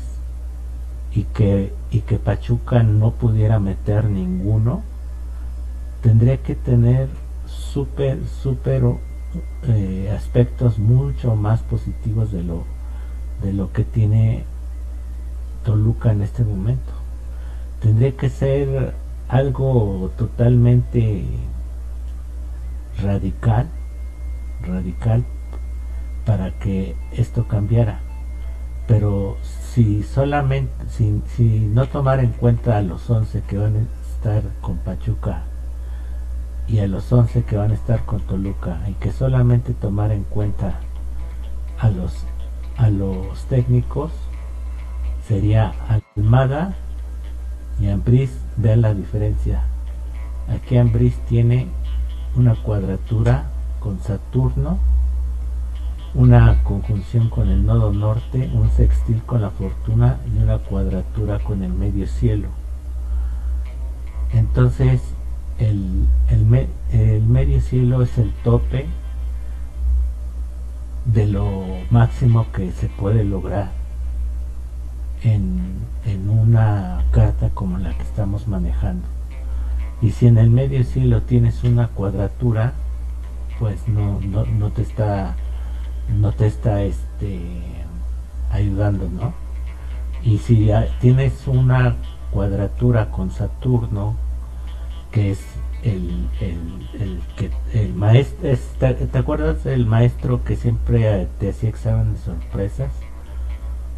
y 1.15 1.25
que, 1.25 1.75
y 1.91 2.01
que 2.01 2.19
Pachuca 2.19 2.83
no 2.83 3.11
pudiera 3.11 3.59
meter 3.59 4.07
ninguno, 4.07 4.83
tendría 6.01 6.39
que 6.39 6.55
tener 6.55 7.09
súper, 7.47 8.19
súper 8.27 8.83
eh, 9.65 10.13
aspectos 10.17 10.79
mucho 10.79 11.37
más 11.37 11.61
positivos 11.61 12.33
de 12.33 12.43
lo, 12.43 12.65
de 13.43 13.53
lo 13.53 13.73
que 13.73 13.85
tiene 13.85 14.45
Toluca 15.65 16.13
en 16.13 16.23
este 16.23 16.45
momento. 16.45 16.93
Tendría 17.81 18.17
que 18.17 18.29
ser 18.29 18.95
algo 19.29 20.11
totalmente 20.17 21.25
radical, 23.03 23.69
radical 24.63 25.25
para 26.25 26.51
que 26.59 26.97
esto 27.13 27.49
cambiara. 27.49 28.01
Pero 28.87 29.37
si 29.43 30.03
solamente, 30.03 30.73
si, 30.89 31.23
si 31.37 31.61
no 31.61 31.87
tomar 31.87 32.21
en 32.21 32.33
cuenta 32.33 32.79
a 32.79 32.83
los 32.83 33.09
11 33.09 33.43
que 33.49 33.59
van 33.59 33.77
a 33.77 34.13
estar 34.13 34.43
con 34.61 34.77
Pachuca 34.79 35.45
y 36.69 36.79
a 36.79 36.87
los 36.87 37.13
11 37.13 37.45
que 37.45 37.57
van 37.57 37.71
a 37.71 37.75
estar 37.75 38.05
con 38.05 38.21
Toluca 38.21 38.81
y 38.89 38.95
que 38.95 39.13
solamente 39.13 39.73
tomar 39.73 40.13
en 40.13 40.25
cuenta 40.25 40.79
a 41.79 41.91
los 41.91 42.25
a 42.77 42.89
los 42.91 43.45
técnicos 43.45 44.13
sería 45.27 45.73
Almada 46.17 46.75
y 47.81 47.89
Ambris 47.89 48.31
vean 48.57 48.83
la 48.83 48.95
diferencia 48.95 49.63
aquí 50.49 50.77
Ambris 50.77 51.17
tiene 51.29 51.69
una 52.37 52.55
cuadratura 52.55 53.45
con 53.81 54.01
Saturno 54.01 54.79
una 56.15 56.63
conjunción 56.63 57.31
con 57.31 57.49
el 57.49 57.65
nodo 57.65 57.93
norte, 57.93 58.51
un 58.53 58.71
sextil 58.71 59.23
con 59.23 59.41
la 59.41 59.51
fortuna 59.51 60.19
y 60.33 60.43
una 60.43 60.59
cuadratura 60.59 61.39
con 61.39 61.63
el 61.63 61.73
medio 61.73 62.07
cielo. 62.07 62.49
Entonces, 64.33 65.01
el, 65.59 66.07
el, 66.29 67.23
medio 67.23 67.61
cielo 67.61 68.03
es 68.03 68.19
el 68.19 68.31
tope 68.45 68.87
de 71.05 71.27
lo 71.27 71.65
máximo 71.91 72.47
que 72.53 72.71
se 72.73 72.89
puede 72.89 73.25
lograr 73.25 73.71
en, 75.23 75.79
en, 76.05 76.29
una 76.29 77.05
carta 77.11 77.51
como 77.51 77.79
la 77.79 77.95
que 77.95 78.03
estamos 78.03 78.49
manejando. 78.49 79.07
Y 80.01 80.11
si 80.11 80.27
en 80.27 80.39
el 80.39 80.51
medio 80.51 80.83
cielo 80.85 81.23
tienes 81.23 81.65
una 81.65 81.89
cuadratura, 81.89 82.73
pues 83.59 83.87
no, 83.89 84.21
no, 84.21 84.45
no 84.47 84.71
te 84.71 84.83
está 84.83 85.37
no 86.19 86.33
te 86.33 86.47
está 86.47 86.83
este 86.83 87.41
ayudando, 88.51 89.09
¿no? 89.09 89.33
Y 90.23 90.39
si 90.39 90.71
tienes 91.01 91.47
una 91.47 91.97
cuadratura 92.31 93.11
con 93.11 93.31
Saturno, 93.31 94.15
que 95.11 95.33
es 95.33 95.41
el, 95.83 96.29
el, 96.41 97.21
que 97.37 97.51
el 97.73 97.95
maestro, 97.95 98.51
¿te 98.79 99.19
acuerdas 99.19 99.65
del 99.65 99.87
maestro 99.87 100.45
que 100.45 100.57
siempre 100.57 101.29
te 101.39 101.51
hacía 101.51 101.69
exámenes 101.69 102.21
sorpresas? 102.21 102.93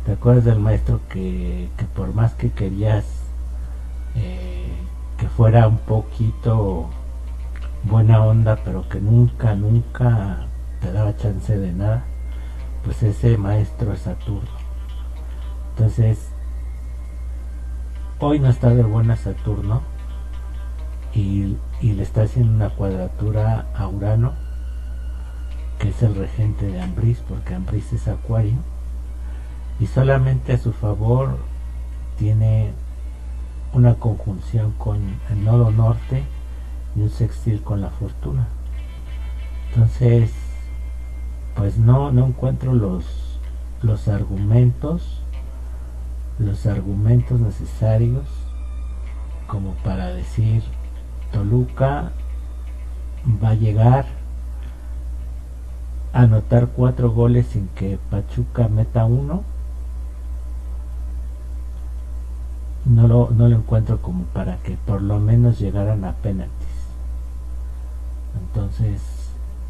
¿Te 0.07 0.12
acuerdas 0.12 0.44
del 0.44 0.59
maestro 0.59 1.01
que, 1.09 1.68
que 1.77 1.85
por 1.85 2.14
más 2.14 2.35
que 2.35 2.51
querías 2.51 3.05
eh, 4.16 4.73
que 5.18 5.29
fuera 5.29 5.68
un 5.68 5.79
poquito 5.79 6.90
buena 7.85 8.25
onda, 8.25 8.57
pero 8.64 8.88
que 8.88 9.01
nunca, 9.01 9.55
nunca 9.55 10.47
te 10.81 10.92
daba 10.92 11.16
chance 11.16 11.57
de 11.57 11.73
nada, 11.73 12.05
pues 12.85 13.03
ese 13.03 13.37
maestro 13.38 13.92
es 13.92 14.01
Saturno. 14.01 14.49
Entonces, 15.70 16.29
hoy 18.20 18.38
no 18.38 18.49
está 18.49 18.70
de 18.70 18.83
buena 18.83 19.16
Saturno 19.16 19.94
y, 21.14 21.57
le 21.83 22.03
está 22.03 22.22
haciendo 22.22 22.55
una 22.55 22.70
cuadratura 22.70 23.66
a 23.74 23.87
Urano, 23.87 24.33
que 25.79 25.90
es 25.90 26.03
el 26.03 26.14
regente 26.14 26.66
de 26.66 26.81
Ambris, 26.81 27.18
porque 27.29 27.55
Ambris 27.55 27.92
es 27.92 28.09
Acuario, 28.09 28.57
y 29.79 29.87
solamente 29.87 30.53
a 30.53 30.59
su 30.59 30.72
favor 30.72 31.38
tiene 32.18 32.72
una 33.72 33.94
conjunción 33.94 34.72
con 34.72 34.98
el 35.31 35.44
nodo 35.44 35.70
norte 35.70 36.22
y 36.96 37.00
un 37.00 37.11
sextil 37.11 37.62
con 37.62 37.81
la 37.81 37.90
fortuna. 37.90 38.46
Entonces, 39.70 40.33
pues 41.57 41.77
no, 41.77 42.12
no 42.12 42.27
encuentro 42.27 42.72
los, 42.72 43.40
los 43.83 44.09
argumentos, 44.09 45.22
los 46.38 46.66
argumentos 46.66 47.40
necesarios 47.40 48.24
como 49.46 49.74
para 49.85 50.09
decir 50.09 50.62
Toluca 51.35 52.12
va 53.42 53.51
a 53.51 53.55
llegar 53.55 54.07
a 56.12 56.23
anotar 56.23 56.68
cuatro 56.68 57.11
goles 57.11 57.49
sin 57.49 57.66
que 57.68 57.99
Pachuca 58.11 58.68
meta 58.68 59.05
uno. 59.05 59.42
No 62.85 63.09
lo, 63.09 63.31
no 63.31 63.49
lo 63.49 63.57
encuentro 63.57 64.01
como 64.01 64.25
para 64.25 64.59
que 64.59 64.77
por 64.87 65.03
lo 65.03 65.18
menos 65.18 65.59
llegaran 65.59 66.05
a 66.05 66.12
penaltis. 66.12 66.68
Entonces 68.40 69.01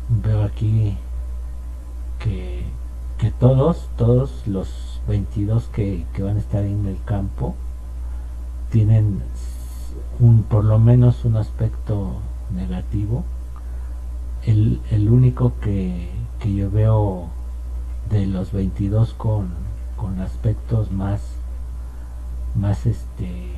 veo 0.09 0.43
aquí 0.45 0.99
que, 2.19 2.65
todos, 3.41 3.89
todos 3.97 4.47
los 4.47 5.01
22 5.09 5.65
que, 5.69 6.05
van 6.19 6.37
a 6.37 6.41
estar 6.41 6.65
en 6.65 6.87
el 6.87 6.99
campo 7.05 7.55
tienen 8.71 9.23
un, 10.21 10.43
por 10.45 10.65
lo 10.65 10.79
menos 10.79 11.25
un 11.25 11.37
aspecto 11.37 12.13
negativo. 12.55 13.25
El, 14.45 14.81
el 14.91 15.09
único 15.09 15.53
que, 15.61 16.11
que, 16.39 16.55
yo 16.55 16.71
veo 16.71 17.29
de 18.11 18.27
los 18.27 18.53
22 18.53 19.15
con, 19.15 19.49
con 19.97 20.21
aspectos 20.21 20.91
más, 20.93 21.21
más 22.55 22.87
este 22.87 23.53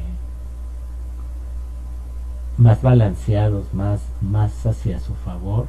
más 2.56 2.80
balanceados, 2.80 3.74
más, 3.74 4.00
más 4.22 4.64
hacia 4.64 4.98
su 4.98 5.14
favor, 5.14 5.66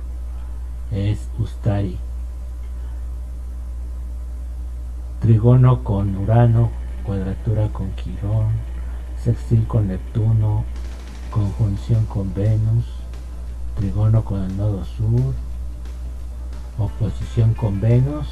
es 0.92 1.28
Ustari. 1.38 1.98
trigono 5.20 5.84
con 5.84 6.16
Urano, 6.16 6.70
cuadratura 7.04 7.68
con 7.70 7.92
Quirón, 7.92 8.48
sextil 9.24 9.66
con 9.68 9.88
Neptuno, 9.88 10.64
conjunción 11.32 12.06
con 12.06 12.34
Venus, 12.34 12.86
trigono 13.76 14.24
con 14.24 14.44
el 14.44 14.58
nodo 14.58 14.84
sur, 14.86 15.34
oposición 16.78 17.54
con 17.54 17.82
Venus 17.82 18.28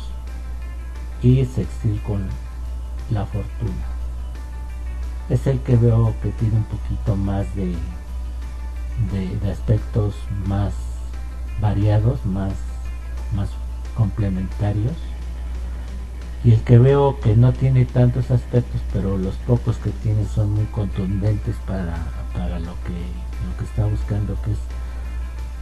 y 1.21 1.45
sextil 1.45 2.01
con 2.01 2.25
la 3.09 3.25
fortuna. 3.25 3.85
es 5.29 5.47
el 5.47 5.59
que 5.59 5.75
veo 5.75 6.13
que 6.21 6.29
tiene 6.31 6.55
un 6.55 6.63
poquito 6.65 7.15
más 7.15 7.45
de, 7.55 7.75
de, 9.11 9.51
aspectos 9.51 10.15
más 10.47 10.73
variados, 11.59 12.23
más, 12.25 12.53
más 13.35 13.49
complementarios. 13.95 14.93
Y 16.45 16.53
el 16.53 16.61
que 16.61 16.77
veo 16.77 17.19
que 17.21 17.35
no 17.35 17.53
tiene 17.53 17.85
tantos 17.85 18.29
aspectos, 18.29 18.79
pero 18.93 19.17
los 19.17 19.33
pocos 19.47 19.77
que 19.77 19.89
tiene 19.89 20.25
son 20.27 20.53
muy 20.53 20.65
contundentes 20.65 21.55
para, 21.65 21.97
para 22.33 22.59
lo, 22.59 22.73
que, 22.83 22.93
lo 22.93 23.57
que 23.57 23.63
está 23.63 23.85
buscando, 23.87 24.39
que 24.43 24.51
es 24.51 24.59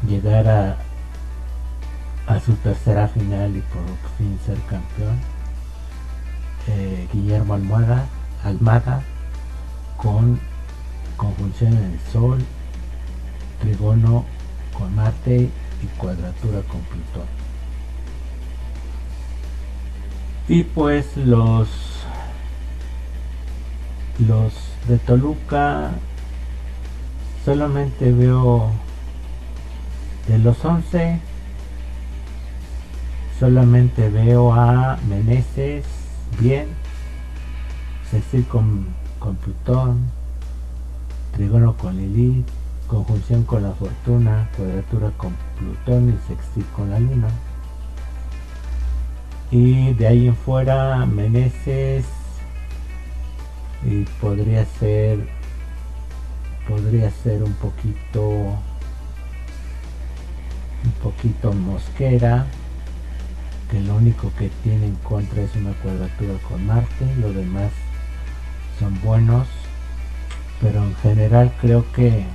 llegar 0.05 0.45
a, 0.45 0.77
a 2.27 2.39
su 2.41 2.51
tercera 2.55 3.07
final 3.07 3.55
y 3.55 3.61
por 3.61 3.81
fin 4.17 4.37
ser 4.45 4.57
campeón. 4.69 5.17
Eh, 6.67 7.07
Guillermo 7.13 7.53
Almada, 7.53 8.05
Almada 8.43 9.03
con 9.95 10.37
conjunción 11.15 11.77
en 11.77 11.93
el 11.93 11.99
Sol, 12.11 12.43
trigono 13.61 14.25
con 14.77 14.93
Marte 14.93 15.49
y 15.81 15.85
cuadratura 15.97 16.61
con 16.63 16.81
Plutón. 16.81 17.42
Y 20.47 20.63
pues 20.63 21.15
los 21.17 21.69
los 24.27 24.53
de 24.87 24.97
Toluca 24.99 25.91
solamente 27.43 28.11
veo 28.11 28.69
de 30.27 30.37
los 30.37 30.63
11 30.63 31.19
solamente 33.39 34.09
veo 34.09 34.53
a 34.53 34.97
Meneses 35.09 35.83
bien 36.39 36.67
Cecil 38.11 38.45
con, 38.45 38.87
con 39.19 39.35
Plutón 39.37 39.99
Trigono 41.33 41.75
con 41.75 41.97
Lilith 41.97 42.47
conjunción 42.87 43.43
con 43.43 43.63
la 43.63 43.71
fortuna 43.71 44.49
cuadratura 44.55 45.11
con 45.17 45.33
Plutón 45.57 46.09
y 46.09 46.27
sextil 46.27 46.65
con 46.75 46.91
la 46.91 46.99
luna 46.99 47.29
y 49.53 49.93
de 49.93 50.07
ahí 50.07 50.27
en 50.27 50.35
fuera 50.35 51.05
Meneses 51.05 52.05
y 53.85 54.01
podría 54.19 54.65
ser 54.79 55.19
podría 56.67 57.11
ser 57.11 57.43
un 57.43 57.53
poquito 57.53 58.23
un 60.83 60.91
poquito 61.03 61.53
mosquera 61.53 62.47
que 63.69 63.79
lo 63.81 63.97
único 63.97 64.31
que 64.39 64.49
tiene 64.63 64.87
en 64.87 64.95
contra 64.95 65.43
es 65.43 65.55
una 65.55 65.73
cuadratura 65.73 66.33
con 66.49 66.65
Marte 66.65 67.05
lo 67.19 67.31
demás 67.31 67.69
son 68.79 68.99
buenos 69.01 69.47
pero 70.61 70.83
en 70.83 70.95
general 70.95 71.53
creo 71.61 71.85
que 71.91 72.25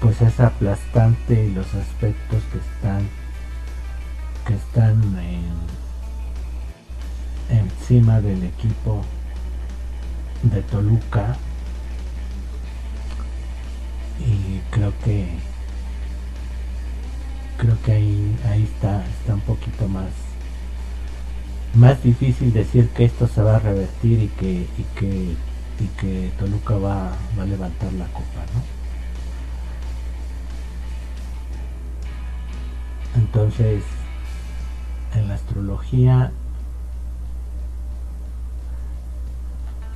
pues 0.00 0.22
es 0.22 0.38
aplastante 0.38 1.46
y 1.46 1.52
los 1.52 1.66
aspectos 1.74 2.44
que 2.52 2.58
están 2.58 3.21
que 4.46 4.54
están 4.54 5.00
encima 7.48 8.20
del 8.20 8.44
equipo 8.44 9.02
de 10.42 10.62
Toluca 10.62 11.36
y 14.18 14.60
creo 14.70 14.92
que 15.04 15.28
creo 17.58 17.76
que 17.84 17.92
ahí, 17.92 18.36
ahí 18.48 18.62
está, 18.64 19.04
está 19.06 19.34
un 19.34 19.40
poquito 19.40 19.86
más 19.88 20.10
más 21.74 22.02
difícil 22.02 22.52
decir 22.52 22.88
que 22.90 23.04
esto 23.04 23.26
se 23.26 23.42
va 23.42 23.56
a 23.56 23.58
revertir 23.58 24.22
y 24.22 24.28
que, 24.28 24.52
y 24.52 24.84
que, 24.94 25.36
y 25.80 25.86
que 25.98 26.30
Toluca 26.38 26.74
va, 26.74 27.12
va 27.38 27.42
a 27.42 27.46
levantar 27.46 27.92
la 27.94 28.06
copa, 28.08 28.44
¿no? 28.54 28.62
Entonces, 33.14 33.82
en 35.14 35.28
la 35.28 35.34
astrología, 35.34 36.32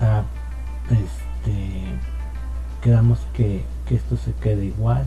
ah, 0.00 0.22
este, 0.90 1.98
quedamos 2.82 3.18
que, 3.34 3.64
que 3.86 3.96
esto 3.96 4.16
se 4.16 4.32
quede 4.34 4.66
igual. 4.66 5.04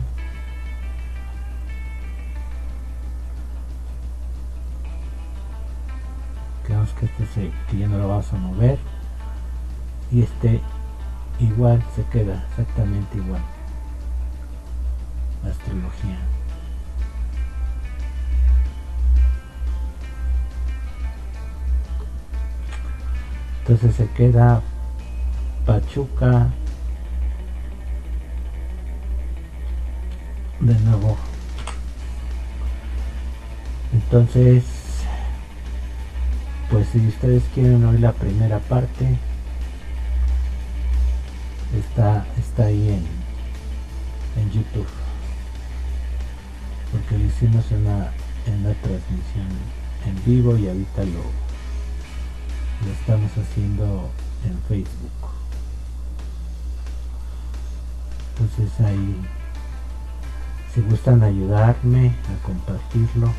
Que 6.66 7.06
este 7.06 7.26
se, 7.34 7.50
que 7.68 7.78
ya 7.78 7.88
no 7.88 7.98
lo 7.98 8.08
vamos 8.08 8.32
a 8.32 8.36
mover. 8.36 8.78
Y 10.12 10.22
este 10.22 10.60
igual 11.40 11.82
se 11.96 12.04
queda 12.04 12.44
exactamente 12.50 13.16
igual. 13.16 13.42
Astrología 15.44 16.18
entonces 23.60 23.94
se 23.94 24.08
queda 24.10 24.62
Pachuca 25.66 26.48
de 30.60 30.74
nuevo. 30.80 31.16
Entonces 33.92 34.64
pues 36.70 36.86
si 36.92 37.04
ustedes 37.06 37.42
quieren 37.52 37.84
oír 37.84 38.00
la 38.00 38.12
primera 38.12 38.60
parte 38.60 39.18
está 41.76 42.24
está 42.38 42.64
ahí 42.64 42.88
en, 42.88 43.06
en 44.40 44.50
youtube. 44.52 44.86
Porque 46.92 47.18
lo 47.18 47.24
hicimos 47.24 47.70
en 47.72 47.84
la, 47.84 48.12
en 48.46 48.64
la 48.64 48.74
transmisión 48.74 49.48
en 50.06 50.24
vivo 50.24 50.56
y 50.56 50.68
ahorita 50.68 51.04
lo, 51.04 51.39
lo 52.84 52.92
estamos 52.92 53.30
haciendo 53.32 54.10
en 54.44 54.58
facebook. 54.68 55.30
Entonces 58.38 58.80
ahí 58.80 59.20
si 60.74 60.80
gustan 60.82 61.22
ayudarme 61.22 62.08
a 62.08 62.46
compartirlo 62.46 63.30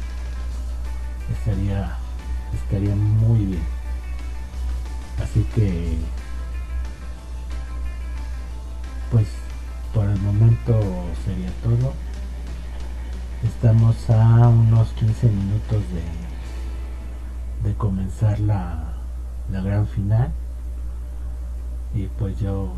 estaría 1.31 1.97
estaría 2.53 2.95
muy 2.95 3.45
bien. 3.45 3.63
Así 5.23 5.43
que 5.55 5.97
pues 9.09 9.27
por 9.93 10.07
el 10.07 10.19
momento 10.21 10.79
sería 11.25 11.51
todo. 11.63 11.93
Estamos 13.43 14.09
a 14.09 14.47
unos 14.47 14.89
15 14.93 15.27
minutos 15.27 15.83
de, 17.63 17.69
de 17.69 17.75
comenzar 17.75 18.39
la, 18.39 18.90
la 19.49 19.61
gran 19.61 19.87
final 19.87 20.31
y 21.93 22.07
pues 22.07 22.39
yo 22.39 22.73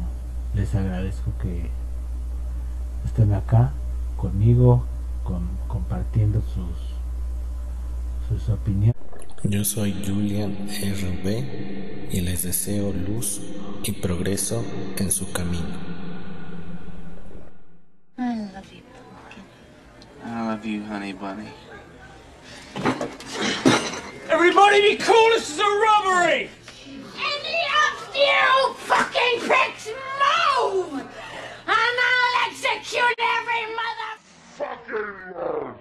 les 0.56 0.74
agradezco 0.76 1.32
que 1.42 1.70
estén 3.06 3.34
acá 3.34 3.72
conmigo 4.18 4.86
con, 5.24 5.48
compartiendo 5.68 6.42
sus 6.42 6.94
sus 8.30 8.50
opiniones 8.50 8.94
yo 9.46 9.66
soy 9.66 9.92
Julian 10.06 10.56
RB 10.70 12.08
y 12.14 12.22
les 12.22 12.44
deseo 12.44 12.94
luz 12.94 13.42
y 13.84 13.92
progreso 13.92 14.64
en 14.98 15.12
su 15.12 15.34
camino. 15.34 15.68
I 18.18 18.36
love 18.54 18.72
you, 18.72 18.84
pumpkin. 18.94 19.44
I 20.26 20.48
love 20.48 20.66
you, 20.66 20.82
honey 20.86 21.12
bunny. 21.12 21.50
Everybody 24.34 24.82
be 24.82 24.96
cool, 24.98 25.30
this 25.30 25.48
is 25.52 25.60
a 25.60 25.62
robbery! 25.62 26.50
Any 26.90 27.60
of 27.86 28.16
you 28.16 28.74
fucking 28.74 29.40
pricks 29.42 29.88
move! 29.88 30.94
And 30.94 31.06
I'll 31.68 32.50
execute 32.50 33.20
every 33.20 33.66
mother... 33.76 34.12
Fucking 34.56 35.64